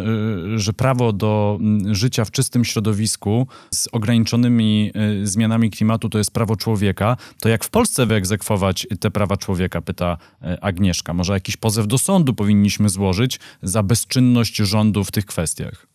y, 0.56 0.60
że 0.60 0.74
prawo 0.74 1.14
do 1.14 1.58
mm, 1.60 1.96
życia 1.96 2.26
w 2.26 2.32
czystym 2.32 2.66
środowisku 2.66 3.48
z 3.74 3.88
ograniczonymi 3.92 4.92
y, 5.22 5.28
zmianami 5.28 5.72
klimatu 5.72 6.10
to 6.10 6.18
jest 6.18 6.32
prawo 6.32 6.56
człowieka. 6.56 7.18
To 7.42 7.50
jak 7.50 7.64
w 7.64 7.70
Polsce 7.70 8.06
wyegzekwować 8.06 8.88
te 9.00 9.12
prawa 9.12 9.38
człowieka, 9.38 9.82
pyta 9.82 10.18
y, 10.44 10.62
Agnieszka. 10.62 11.14
Może 11.14 11.34
jakiś 11.34 11.58
pozew 11.58 11.88
do 11.88 11.98
sądu 11.98 12.34
powinniśmy 12.58 12.90
złożyć 12.90 13.40
za 13.64 13.84
bezczynność 13.84 14.56
rządu 14.56 15.04
w 15.04 15.12
tych 15.12 15.26
kwestiach? 15.26 15.88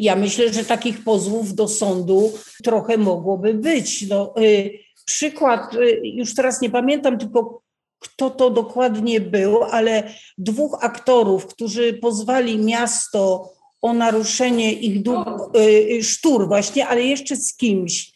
Ja 0.00 0.16
myślę, 0.16 0.52
że 0.52 0.64
takich 0.64 1.04
pozwów 1.04 1.54
do 1.54 1.68
sądu 1.68 2.32
trochę 2.64 2.98
mogłoby 2.98 3.54
być. 3.54 4.08
No, 4.08 4.34
y, 4.38 4.78
przykład, 5.04 5.74
y, 5.74 6.00
już 6.04 6.34
teraz 6.34 6.60
nie 6.60 6.70
pamiętam, 6.70 7.18
tylko 7.18 7.62
kto 7.98 8.30
to 8.30 8.50
dokładnie 8.50 9.20
był, 9.20 9.62
ale 9.62 10.14
dwóch 10.38 10.84
aktorów, 10.84 11.46
którzy 11.46 11.92
pozwali 11.92 12.58
miasto 12.58 13.52
o 13.82 13.92
naruszenie 13.92 14.72
ich 14.72 15.02
dóbr, 15.02 15.30
y, 15.56 16.02
sztur 16.02 16.48
właśnie, 16.48 16.88
ale 16.88 17.02
jeszcze 17.02 17.36
z 17.36 17.56
kimś, 17.56 18.12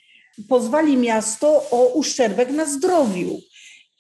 pozwali 0.48 0.96
miasto 0.96 1.70
o 1.70 1.86
uszczerbek 1.94 2.50
na 2.50 2.66
zdrowiu 2.66 3.40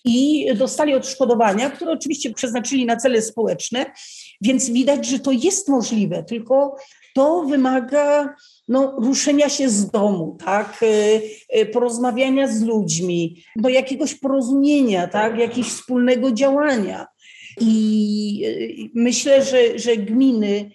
i 0.04 0.46
dostali 0.54 0.94
odszkodowania, 0.94 1.70
które 1.70 1.92
oczywiście 1.92 2.32
przeznaczyli 2.32 2.86
na 2.86 2.96
cele 2.96 3.22
społeczne, 3.22 3.86
więc 4.40 4.70
widać, 4.70 5.06
że 5.06 5.18
to 5.18 5.32
jest 5.32 5.68
możliwe, 5.68 6.24
tylko 6.24 6.76
to 7.14 7.42
wymaga 7.42 8.34
no, 8.68 8.94
ruszenia 8.98 9.48
się 9.48 9.68
z 9.68 9.90
domu, 9.90 10.36
tak, 10.44 10.80
e, 10.82 11.20
e, 11.48 11.66
porozmawiania 11.66 12.48
z 12.48 12.62
ludźmi, 12.62 13.44
do 13.56 13.68
jakiegoś 13.68 14.14
porozumienia, 14.14 15.06
tak, 15.08 15.38
jakiegoś 15.38 15.72
wspólnego 15.72 16.32
działania. 16.32 17.06
I 17.60 18.44
e, 18.46 18.90
myślę, 18.94 19.44
że, 19.44 19.78
że 19.78 19.96
gminy, 19.96 20.70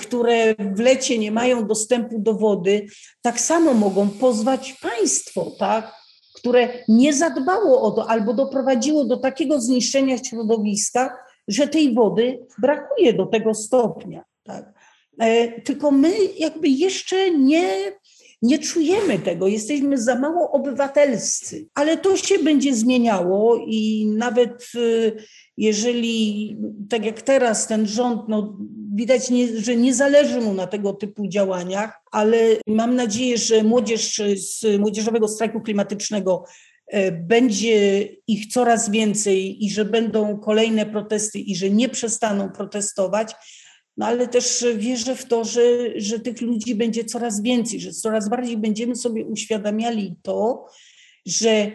które 0.00 0.54
w 0.54 0.80
lecie 0.80 1.18
nie 1.18 1.32
mają 1.32 1.66
dostępu 1.66 2.18
do 2.18 2.34
wody, 2.34 2.86
tak 3.22 3.40
samo 3.40 3.74
mogą 3.74 4.08
pozwać 4.08 4.72
państwo, 4.72 5.52
tak, 5.58 6.03
które 6.44 6.68
nie 6.88 7.12
zadbało 7.14 7.82
o 7.82 7.90
to 7.90 8.10
albo 8.10 8.34
doprowadziło 8.34 9.04
do 9.04 9.16
takiego 9.16 9.60
zniszczenia 9.60 10.18
środowiska, 10.18 11.16
że 11.48 11.68
tej 11.68 11.94
wody 11.94 12.38
brakuje 12.58 13.12
do 13.12 13.26
tego 13.26 13.54
stopnia. 13.54 14.24
Tak? 14.42 14.72
E, 15.18 15.60
tylko 15.60 15.90
my 15.90 16.12
jakby 16.38 16.68
jeszcze 16.68 17.30
nie, 17.30 17.92
nie 18.42 18.58
czujemy 18.58 19.18
tego, 19.18 19.48
jesteśmy 19.48 19.98
za 19.98 20.18
mało 20.18 20.50
obywatelscy, 20.50 21.66
ale 21.74 21.96
to 21.96 22.16
się 22.16 22.38
będzie 22.38 22.74
zmieniało 22.74 23.56
i 23.66 24.06
nawet 24.16 24.66
y, 24.74 25.16
jeżeli, 25.56 26.56
tak 26.90 27.04
jak 27.04 27.22
teraz 27.22 27.66
ten 27.66 27.86
rząd, 27.86 28.28
no, 28.28 28.58
widać, 28.94 29.30
nie, 29.30 29.60
że 29.60 29.76
nie 29.76 29.94
zależy 29.94 30.40
mu 30.40 30.54
na 30.54 30.66
tego 30.66 30.92
typu 30.92 31.28
działaniach, 31.28 32.00
ale 32.12 32.38
mam 32.66 32.96
nadzieję, 32.96 33.38
że 33.38 33.62
młodzież 33.62 34.22
z 34.36 34.80
Młodzieżowego 34.80 35.28
Strajku 35.28 35.60
Klimatycznego 35.60 36.44
e, 36.86 37.12
będzie 37.12 38.04
ich 38.26 38.46
coraz 38.46 38.90
więcej 38.90 39.64
i 39.64 39.70
że 39.70 39.84
będą 39.84 40.38
kolejne 40.38 40.86
protesty 40.86 41.38
i 41.38 41.56
że 41.56 41.70
nie 41.70 41.88
przestaną 41.88 42.50
protestować, 42.50 43.34
no 43.96 44.06
ale 44.06 44.28
też 44.28 44.66
wierzę 44.76 45.16
w 45.16 45.24
to, 45.24 45.44
że, 45.44 45.62
że 45.96 46.20
tych 46.20 46.40
ludzi 46.40 46.74
będzie 46.74 47.04
coraz 47.04 47.42
więcej, 47.42 47.80
że 47.80 47.92
coraz 47.92 48.28
bardziej 48.28 48.56
będziemy 48.56 48.96
sobie 48.96 49.24
uświadamiali 49.24 50.16
to, 50.22 50.66
że 51.26 51.72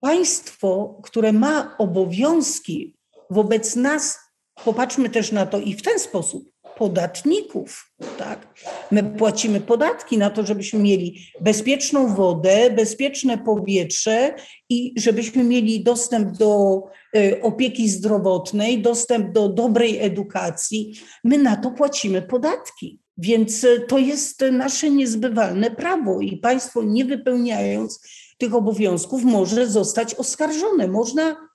państwo, 0.00 1.00
które 1.02 1.32
ma 1.32 1.76
obowiązki 1.78 2.96
wobec 3.30 3.76
nas, 3.76 4.18
popatrzmy 4.64 5.10
też 5.10 5.32
na 5.32 5.46
to 5.46 5.58
i 5.58 5.74
w 5.74 5.82
ten 5.82 5.98
sposób, 5.98 6.50
podatników, 6.80 7.92
tak? 8.18 8.46
My 8.90 9.02
płacimy 9.02 9.60
podatki 9.60 10.18
na 10.18 10.30
to, 10.30 10.46
żebyśmy 10.46 10.78
mieli 10.78 11.20
bezpieczną 11.40 12.14
wodę, 12.14 12.70
bezpieczne 12.70 13.38
powietrze 13.38 14.34
i 14.68 14.94
żebyśmy 14.96 15.44
mieli 15.44 15.84
dostęp 15.84 16.36
do 16.36 16.82
y, 17.16 17.42
opieki 17.42 17.88
zdrowotnej, 17.88 18.82
dostęp 18.82 19.32
do 19.32 19.48
dobrej 19.48 19.98
edukacji. 19.98 21.00
My 21.24 21.38
na 21.38 21.56
to 21.56 21.70
płacimy 21.70 22.22
podatki. 22.22 23.00
Więc 23.18 23.64
y, 23.64 23.84
to 23.88 23.98
jest 23.98 24.44
nasze 24.52 24.90
niezbywalne 24.90 25.70
prawo 25.70 26.20
i 26.20 26.36
państwo 26.36 26.82
nie 26.82 27.04
wypełniając 27.04 28.00
tych 28.38 28.54
obowiązków 28.54 29.24
może 29.24 29.66
zostać 29.66 30.14
oskarżone. 30.14 30.88
Można 30.88 31.49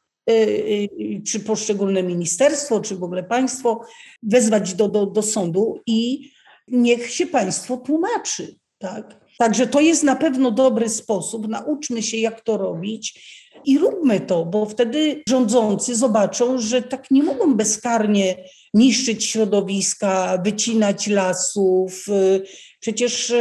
czy 1.27 1.39
poszczególne 1.39 2.03
ministerstwo, 2.03 2.79
czy 2.79 2.95
w 2.95 3.03
ogóle 3.03 3.23
państwo 3.23 3.81
wezwać 4.23 4.73
do, 4.73 4.87
do, 4.87 5.05
do 5.05 5.21
sądu 5.21 5.79
i 5.87 6.31
niech 6.67 7.11
się 7.11 7.27
państwo 7.27 7.77
tłumaczy. 7.77 8.55
Tak? 8.77 9.25
Także 9.37 9.67
to 9.67 9.81
jest 9.81 10.03
na 10.03 10.15
pewno 10.15 10.51
dobry 10.51 10.89
sposób. 10.89 11.47
Nauczmy 11.47 12.03
się, 12.03 12.17
jak 12.17 12.41
to 12.41 12.57
robić 12.57 13.35
i 13.65 13.77
róbmy 13.77 14.19
to, 14.19 14.45
bo 14.45 14.65
wtedy 14.65 15.23
rządzący 15.29 15.95
zobaczą, 15.95 16.57
że 16.57 16.81
tak 16.81 17.11
nie 17.11 17.23
mogą 17.23 17.55
bezkarnie 17.55 18.43
niszczyć 18.73 19.25
środowiska, 19.25 20.41
wycinać 20.43 21.07
lasów. 21.07 22.05
Przecież 22.79 23.33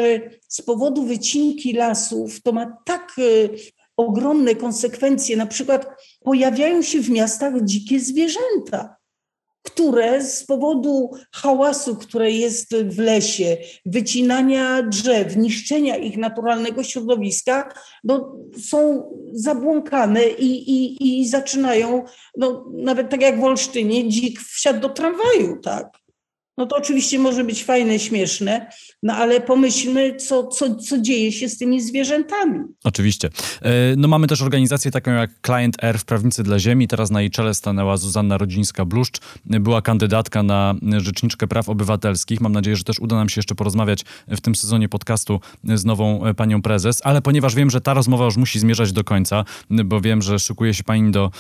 z 0.49 0.63
powodu 0.63 1.03
wycinki 1.03 1.73
lasów 1.73 2.43
to 2.43 2.53
ma 2.53 2.77
tak 2.87 3.17
ogromne 3.97 4.55
konsekwencje. 4.55 5.37
Na 5.37 5.47
przykład 5.47 5.87
pojawiają 6.25 6.83
się 6.83 7.01
w 7.01 7.11
miastach 7.11 7.55
dzikie 7.63 8.01
zwierzęta, 8.01 8.97
które 9.63 10.25
z 10.25 10.47
powodu 10.47 11.11
hałasu, 11.33 11.97
które 11.97 12.31
jest 12.31 12.77
w 12.77 12.99
lesie, 12.99 13.57
wycinania 13.87 14.83
drzew, 14.83 15.37
niszczenia 15.37 15.97
ich 15.97 16.17
naturalnego 16.17 16.83
środowiska, 16.83 17.75
no, 18.05 18.37
są 18.59 19.11
zabłąkane 19.33 20.29
i, 20.29 20.71
i, 20.71 21.21
i 21.21 21.29
zaczynają, 21.29 22.05
no, 22.37 22.67
nawet 22.73 23.11
tak 23.11 23.23
jak 23.23 23.41
w 23.41 23.45
Olsztynie, 23.45 24.09
dzik 24.09 24.41
wsiadł 24.41 24.81
do 24.81 24.89
tramwaju, 24.89 25.61
tak? 25.63 26.04
No 26.57 26.67
to 26.67 26.77
oczywiście 26.77 27.19
może 27.19 27.45
być 27.45 27.65
fajne, 27.65 27.99
śmieszne, 27.99 28.67
no 29.03 29.15
ale 29.15 29.41
pomyślmy, 29.41 30.17
co, 30.17 30.47
co, 30.47 30.75
co 30.75 30.99
dzieje 30.99 31.33
się 31.33 31.49
z 31.49 31.59
tymi 31.59 31.81
zwierzętami. 31.81 32.61
Oczywiście. 32.85 33.31
E, 33.63 33.71
no 33.97 34.09
mamy 34.09 34.27
też 34.27 34.43
organizację 34.43 34.91
taką 34.91 35.11
jak 35.11 35.31
Client 35.47 35.85
Earth, 35.85 36.05
Prawnicy 36.05 36.43
dla 36.43 36.59
Ziemi. 36.59 36.89
Teraz 36.89 37.11
na 37.11 37.21
jej 37.21 37.31
czele 37.31 37.55
stanęła 37.55 37.97
Zuzanna 37.97 38.39
Rodzińska-Bluszcz. 38.39 39.21
Była 39.45 39.83
kandydatka 39.83 40.43
na 40.43 40.75
Rzeczniczkę 40.97 41.47
Praw 41.47 41.69
Obywatelskich. 41.69 42.41
Mam 42.41 42.53
nadzieję, 42.53 42.77
że 42.77 42.85
też 42.85 43.01
uda 43.01 43.17
nam 43.17 43.29
się 43.29 43.39
jeszcze 43.39 43.55
porozmawiać 43.55 44.05
w 44.29 44.41
tym 44.41 44.55
sezonie 44.55 44.89
podcastu 44.89 45.41
z 45.65 45.85
nową 45.85 46.25
e, 46.25 46.35
panią 46.35 46.63
prezes, 46.63 47.01
ale 47.05 47.23
ponieważ 47.23 47.55
wiem, 47.55 47.71
że 47.71 47.81
ta 47.81 47.95
rozmowa 47.95 48.25
już 48.25 48.37
musi 48.37 48.59
zmierzać 48.59 48.93
do 48.93 49.05
końca, 49.05 49.45
bo 49.71 50.01
wiem, 50.01 50.23
że 50.23 50.39
szykuje 50.39 50.75
się 50.75 50.85
pani 50.85 51.11
do, 51.11 51.31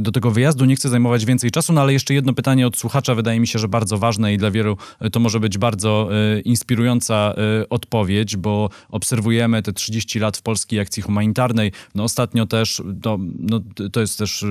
do 0.00 0.12
tego 0.12 0.30
wyjazdu, 0.30 0.64
nie 0.64 0.76
chcę 0.76 0.88
zajmować 0.88 1.24
więcej 1.24 1.50
czasu, 1.50 1.72
no 1.72 1.80
ale 1.80 1.92
jeszcze 1.92 2.14
jedno 2.14 2.32
pytanie 2.32 2.66
od 2.66 2.76
słuchacza 2.76 3.14
wydaje 3.14 3.40
mi 3.40 3.46
się, 3.46 3.58
że 3.58 3.68
bardzo 3.68 3.98
ważne 3.98 4.34
i 4.34 4.38
dla 4.38 4.50
wielu 4.56 4.76
e, 5.00 5.10
to 5.10 5.20
może 5.20 5.40
być 5.40 5.58
bardzo 5.58 6.08
e, 6.10 6.40
inspirująca 6.40 7.34
e, 7.60 7.68
odpowiedź, 7.68 8.36
bo 8.36 8.70
obserwujemy 8.88 9.62
te 9.62 9.72
30 9.72 10.18
lat 10.18 10.36
w 10.36 10.42
polskiej 10.42 10.80
akcji 10.80 11.02
humanitarnej. 11.02 11.72
No 11.94 12.04
ostatnio 12.04 12.46
też, 12.46 12.82
to, 13.02 13.18
no, 13.38 13.60
to 13.92 14.00
jest 14.00 14.18
też 14.18 14.44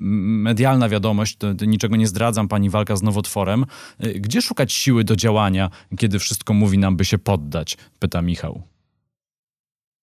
medialna 0.00 0.88
wiadomość, 0.88 1.36
to, 1.36 1.54
to 1.54 1.64
niczego 1.64 1.96
nie 1.96 2.06
zdradzam, 2.06 2.48
pani 2.48 2.70
walka 2.70 2.96
z 2.96 3.02
nowotworem. 3.02 3.66
Gdzie 4.00 4.42
szukać 4.42 4.72
siły 4.72 5.04
do 5.04 5.16
działania, 5.16 5.70
kiedy 5.98 6.18
wszystko 6.18 6.54
mówi 6.54 6.78
nam, 6.78 6.96
by 6.96 7.04
się 7.04 7.18
poddać? 7.18 7.76
Pyta 7.98 8.22
Michał. 8.22 8.62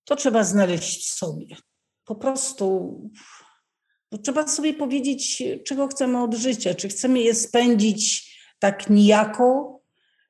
To 0.05 0.15
trzeba 0.15 0.43
znaleźć 0.43 1.13
sobie. 1.13 1.55
Po 2.05 2.15
prostu 2.15 2.95
trzeba 4.23 4.47
sobie 4.47 4.73
powiedzieć, 4.73 5.43
czego 5.65 5.87
chcemy 5.87 6.23
od 6.23 6.35
życia. 6.35 6.75
Czy 6.75 6.89
chcemy 6.89 7.19
je 7.19 7.35
spędzić 7.35 8.36
tak 8.59 8.89
nijako, 8.89 9.79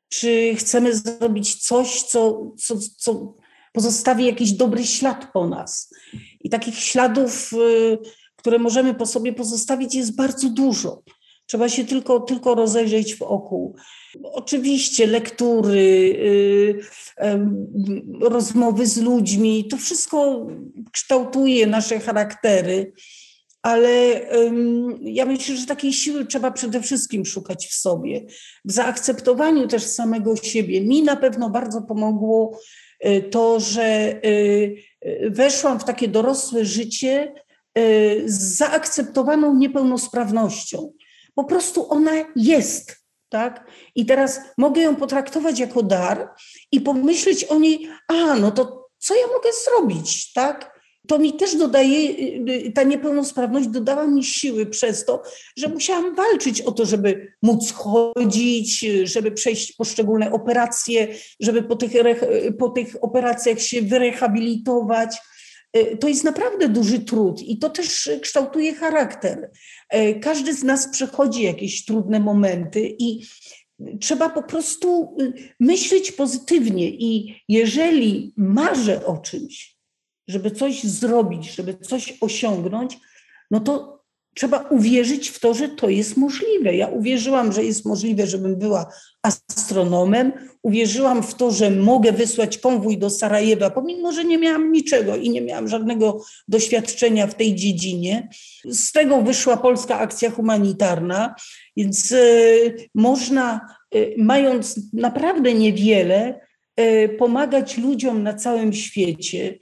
czy 0.09 0.55
chcemy 0.55 0.95
zrobić 0.95 1.55
coś, 1.55 2.01
co, 2.01 2.51
co, 2.57 2.75
co 2.97 3.33
pozostawi 3.73 4.25
jakiś 4.25 4.51
dobry 4.51 4.85
ślad 4.85 5.27
po 5.33 5.47
nas. 5.47 5.93
I 6.41 6.49
takich 6.49 6.79
śladów, 6.79 7.53
y, 7.53 7.97
które 8.35 8.59
możemy 8.59 8.93
po 8.93 9.05
sobie 9.05 9.33
pozostawić, 9.33 9.95
jest 9.95 10.15
bardzo 10.15 10.49
dużo. 10.49 11.03
Trzeba 11.45 11.69
się 11.69 11.85
tylko, 11.85 12.19
tylko 12.19 12.55
rozejrzeć 12.55 13.15
w 13.15 13.21
oku. 13.21 13.75
Oczywiście 14.23 15.07
lektury, 15.07 15.79
y, 15.79 16.79
rozmowy 18.21 18.85
z 18.85 18.97
ludźmi, 18.97 19.67
to 19.67 19.77
wszystko 19.77 20.47
kształtuje 20.91 21.67
nasze 21.67 21.99
charaktery 21.99 22.93
ale 23.61 24.21
ja 25.01 25.25
myślę, 25.25 25.55
że 25.55 25.65
takiej 25.65 25.93
siły 25.93 26.25
trzeba 26.25 26.51
przede 26.51 26.81
wszystkim 26.81 27.25
szukać 27.25 27.67
w 27.67 27.73
sobie, 27.73 28.25
w 28.65 28.71
zaakceptowaniu 28.71 29.67
też 29.67 29.83
samego 29.83 30.35
siebie. 30.35 30.81
Mi 30.81 31.03
na 31.03 31.15
pewno 31.15 31.49
bardzo 31.49 31.81
pomogło 31.81 32.59
y, 33.05 33.21
to, 33.21 33.59
że 33.59 34.19
y, 34.25 34.75
y, 35.05 35.29
weszłam 35.29 35.79
w 35.79 35.83
takie 35.83 36.07
dorosłe 36.07 36.65
życie 36.65 37.33
z 38.25 38.57
zaakceptowaną 38.57 39.55
niepełnosprawnością. 39.55 40.93
Po 41.35 41.43
prostu 41.43 41.91
ona 41.91 42.11
jest. 42.35 42.95
Tak? 43.29 43.67
I 43.95 44.05
teraz 44.05 44.39
mogę 44.57 44.81
ją 44.81 44.95
potraktować 44.95 45.59
jako 45.59 45.83
dar 45.83 46.29
i 46.71 46.81
pomyśleć 46.81 47.43
o 47.43 47.59
niej, 47.59 47.89
a 48.07 48.35
no 48.35 48.51
to 48.51 48.89
co 48.97 49.15
ja 49.15 49.27
mogę 49.27 49.49
zrobić, 49.65 50.33
tak? 50.33 50.76
To 51.07 51.19
mi 51.19 51.33
też 51.33 51.55
dodaje, 51.55 52.09
y, 52.09 52.67
y, 52.67 52.71
ta 52.71 52.83
niepełnosprawność 52.83 53.67
dodała 53.67 54.07
mi 54.07 54.23
siły 54.23 54.65
przez 54.65 55.05
to, 55.05 55.23
że 55.57 55.67
musiałam 55.67 56.15
walczyć 56.15 56.61
o 56.61 56.71
to, 56.71 56.85
żeby 56.85 57.33
móc 57.41 57.71
chodzić, 57.71 58.85
żeby 59.03 59.31
przejść 59.31 59.73
poszczególne 59.73 60.31
operacje, 60.31 61.07
żeby 61.39 61.63
po 61.63 61.75
tych, 61.75 61.91
po 62.59 62.69
tych 62.69 63.03
operacjach 63.03 63.61
się 63.61 63.81
wyrehabilitować. 63.81 65.17
Y, 65.77 65.97
to 65.97 66.07
jest 66.07 66.23
naprawdę 66.23 66.69
duży 66.69 66.99
trud 66.99 67.41
i 67.41 67.57
to 67.57 67.69
też 67.69 68.09
kształtuje 68.21 68.75
charakter. 68.75 69.51
Każdy 70.21 70.53
z 70.53 70.63
nas 70.63 70.91
przechodzi 70.91 71.43
jakieś 71.43 71.85
trudne 71.85 72.19
momenty 72.19 72.95
i 72.99 73.21
trzeba 74.01 74.29
po 74.29 74.43
prostu 74.43 75.17
myśleć 75.59 76.11
pozytywnie. 76.11 76.89
I 76.89 77.41
jeżeli 77.49 78.33
marzę 78.37 79.05
o 79.05 79.17
czymś, 79.17 79.76
żeby 80.27 80.51
coś 80.51 80.83
zrobić, 80.83 81.55
żeby 81.55 81.73
coś 81.73 82.17
osiągnąć, 82.21 82.97
no 83.51 83.59
to 83.59 83.97
trzeba 84.37 84.59
uwierzyć 84.69 85.29
w 85.29 85.39
to, 85.39 85.53
że 85.53 85.69
to 85.69 85.89
jest 85.89 86.17
możliwe. 86.17 86.75
Ja 86.75 86.87
uwierzyłam, 86.87 87.53
że 87.53 87.63
jest 87.63 87.85
możliwe, 87.85 88.27
żebym 88.27 88.55
była 88.55 88.93
astronomem, 89.21 90.31
uwierzyłam 90.63 91.23
w 91.23 91.35
to, 91.35 91.51
że 91.51 91.71
mogę 91.71 92.11
wysłać 92.11 92.57
konwój 92.57 92.97
do 92.97 93.09
Sarajewa, 93.09 93.69
pomimo, 93.69 94.11
że 94.11 94.25
nie 94.25 94.37
miałam 94.37 94.71
niczego 94.71 95.15
i 95.15 95.29
nie 95.29 95.41
miałam 95.41 95.67
żadnego 95.67 96.21
doświadczenia 96.47 97.27
w 97.27 97.35
tej 97.35 97.55
dziedzinie. 97.55 98.29
Z 98.65 98.91
tego 98.91 99.21
wyszła 99.21 99.57
polska 99.57 99.99
akcja 99.99 100.31
humanitarna, 100.31 101.35
więc 101.77 102.11
y, 102.11 102.89
można, 102.95 103.61
y, 103.95 104.15
mając 104.17 104.79
naprawdę 104.93 105.53
niewiele, 105.53 106.39
y, 106.79 107.09
pomagać 107.19 107.77
ludziom 107.77 108.23
na 108.23 108.33
całym 108.33 108.73
świecie. 108.73 109.57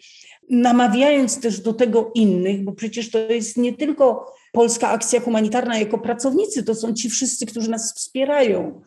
Namawiając 0.50 1.39
też 1.39 1.60
do 1.60 1.74
tego 1.74 2.12
innych, 2.16 2.64
bo 2.64 2.72
przecież 2.72 3.12
to 3.12 3.20
jest 3.20 3.58
nie 3.58 3.74
tylko 3.74 4.34
polska 4.52 4.89
akcja 4.89 5.20
humanitarna 5.20 5.80
jako 5.80 5.98
pracownicy, 5.98 6.64
to 6.64 6.76
są 6.76 6.93
ci 6.93 7.10
wszyscy, 7.10 7.46
którzy 7.46 7.70
nas 7.70 7.93
wspierają. 7.96 8.82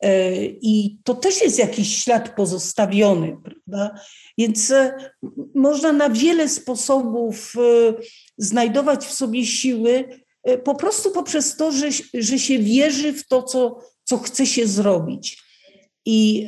E, 0.00 0.44
I 0.44 0.98
to 1.04 1.14
też 1.14 1.42
jest 1.42 1.58
jakiś 1.58 2.04
ślad 2.04 2.36
pozostawiony, 2.36 3.36
prawda? 3.44 4.00
Więc 4.38 4.70
e, 4.70 4.94
można 5.54 5.92
na 5.92 6.10
wiele 6.10 6.48
sposobów 6.48 7.54
e, 7.56 7.94
znajdować 8.38 9.06
w 9.06 9.12
sobie 9.12 9.46
siły, 9.46 10.08
po 10.64 10.74
prostu 10.74 11.10
poprzez 11.10 11.56
to, 11.56 11.72
że, 11.72 11.88
że 12.14 12.38
się 12.38 12.58
wierzy 12.58 13.12
w 13.12 13.26
to, 13.26 13.42
co, 13.42 13.78
co 14.04 14.18
chce 14.18 14.46
się 14.46 14.66
zrobić. 14.66 15.42
I 16.06 16.46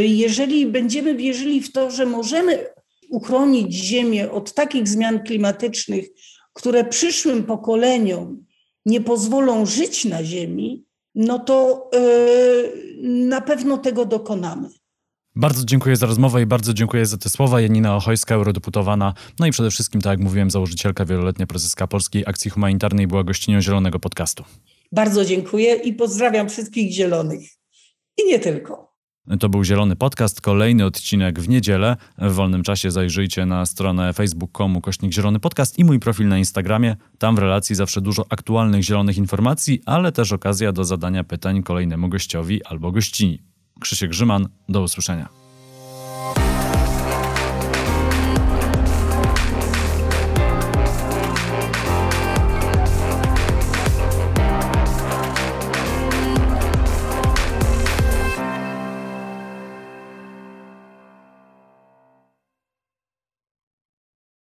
jeżeli 0.00 0.66
będziemy 0.66 1.14
wierzyli 1.14 1.60
w 1.60 1.72
to, 1.72 1.90
że 1.90 2.06
możemy 2.06 2.73
uchronić 3.14 3.74
Ziemię 3.74 4.30
od 4.30 4.54
takich 4.54 4.88
zmian 4.88 5.22
klimatycznych, 5.22 6.04
które 6.52 6.84
przyszłym 6.84 7.44
pokoleniom 7.44 8.44
nie 8.86 9.00
pozwolą 9.00 9.66
żyć 9.66 10.04
na 10.04 10.24
Ziemi, 10.24 10.84
no 11.14 11.38
to 11.38 11.90
yy, 11.92 13.08
na 13.08 13.40
pewno 13.40 13.78
tego 13.78 14.04
dokonamy. 14.04 14.68
Bardzo 15.36 15.64
dziękuję 15.64 15.96
za 15.96 16.06
rozmowę 16.06 16.42
i 16.42 16.46
bardzo 16.46 16.74
dziękuję 16.74 17.06
za 17.06 17.16
te 17.16 17.30
słowa. 17.30 17.60
Janina 17.60 17.96
Ochojska, 17.96 18.34
eurodeputowana, 18.34 19.14
no 19.38 19.46
i 19.46 19.50
przede 19.50 19.70
wszystkim, 19.70 20.00
tak 20.00 20.10
jak 20.10 20.20
mówiłem, 20.20 20.50
założycielka, 20.50 21.04
wieloletnia 21.04 21.46
prezeska 21.46 21.86
Polskiej 21.86 22.24
Akcji 22.26 22.50
Humanitarnej 22.50 23.06
była 23.06 23.24
gościnią 23.24 23.60
Zielonego 23.60 23.98
Podcastu. 23.98 24.44
Bardzo 24.92 25.24
dziękuję 25.24 25.74
i 25.74 25.92
pozdrawiam 25.92 26.48
wszystkich 26.48 26.92
zielonych. 26.92 27.40
I 28.18 28.26
nie 28.26 28.38
tylko. 28.38 28.93
To 29.40 29.48
był 29.48 29.64
Zielony 29.64 29.96
Podcast, 29.96 30.40
kolejny 30.40 30.84
odcinek 30.84 31.40
w 31.40 31.48
niedzielę. 31.48 31.96
W 32.18 32.32
wolnym 32.32 32.62
czasie 32.62 32.90
zajrzyjcie 32.90 33.46
na 33.46 33.66
stronę 33.66 34.12
facebook.com 34.12 34.80
kośnik 34.80 35.12
Zielony 35.12 35.40
Podcast 35.40 35.78
i 35.78 35.84
mój 35.84 36.00
profil 36.00 36.28
na 36.28 36.38
Instagramie. 36.38 36.96
Tam 37.18 37.36
w 37.36 37.38
relacji 37.38 37.76
zawsze 37.76 38.00
dużo 38.00 38.24
aktualnych 38.30 38.82
zielonych 38.82 39.16
informacji, 39.16 39.82
ale 39.86 40.12
też 40.12 40.32
okazja 40.32 40.72
do 40.72 40.84
zadania 40.84 41.24
pytań 41.24 41.62
kolejnemu 41.62 42.08
gościowi 42.08 42.64
albo 42.64 42.92
gościni. 42.92 43.42
Krzysiek 43.80 44.10
Grzyman, 44.10 44.48
do 44.68 44.82
usłyszenia. 44.82 45.43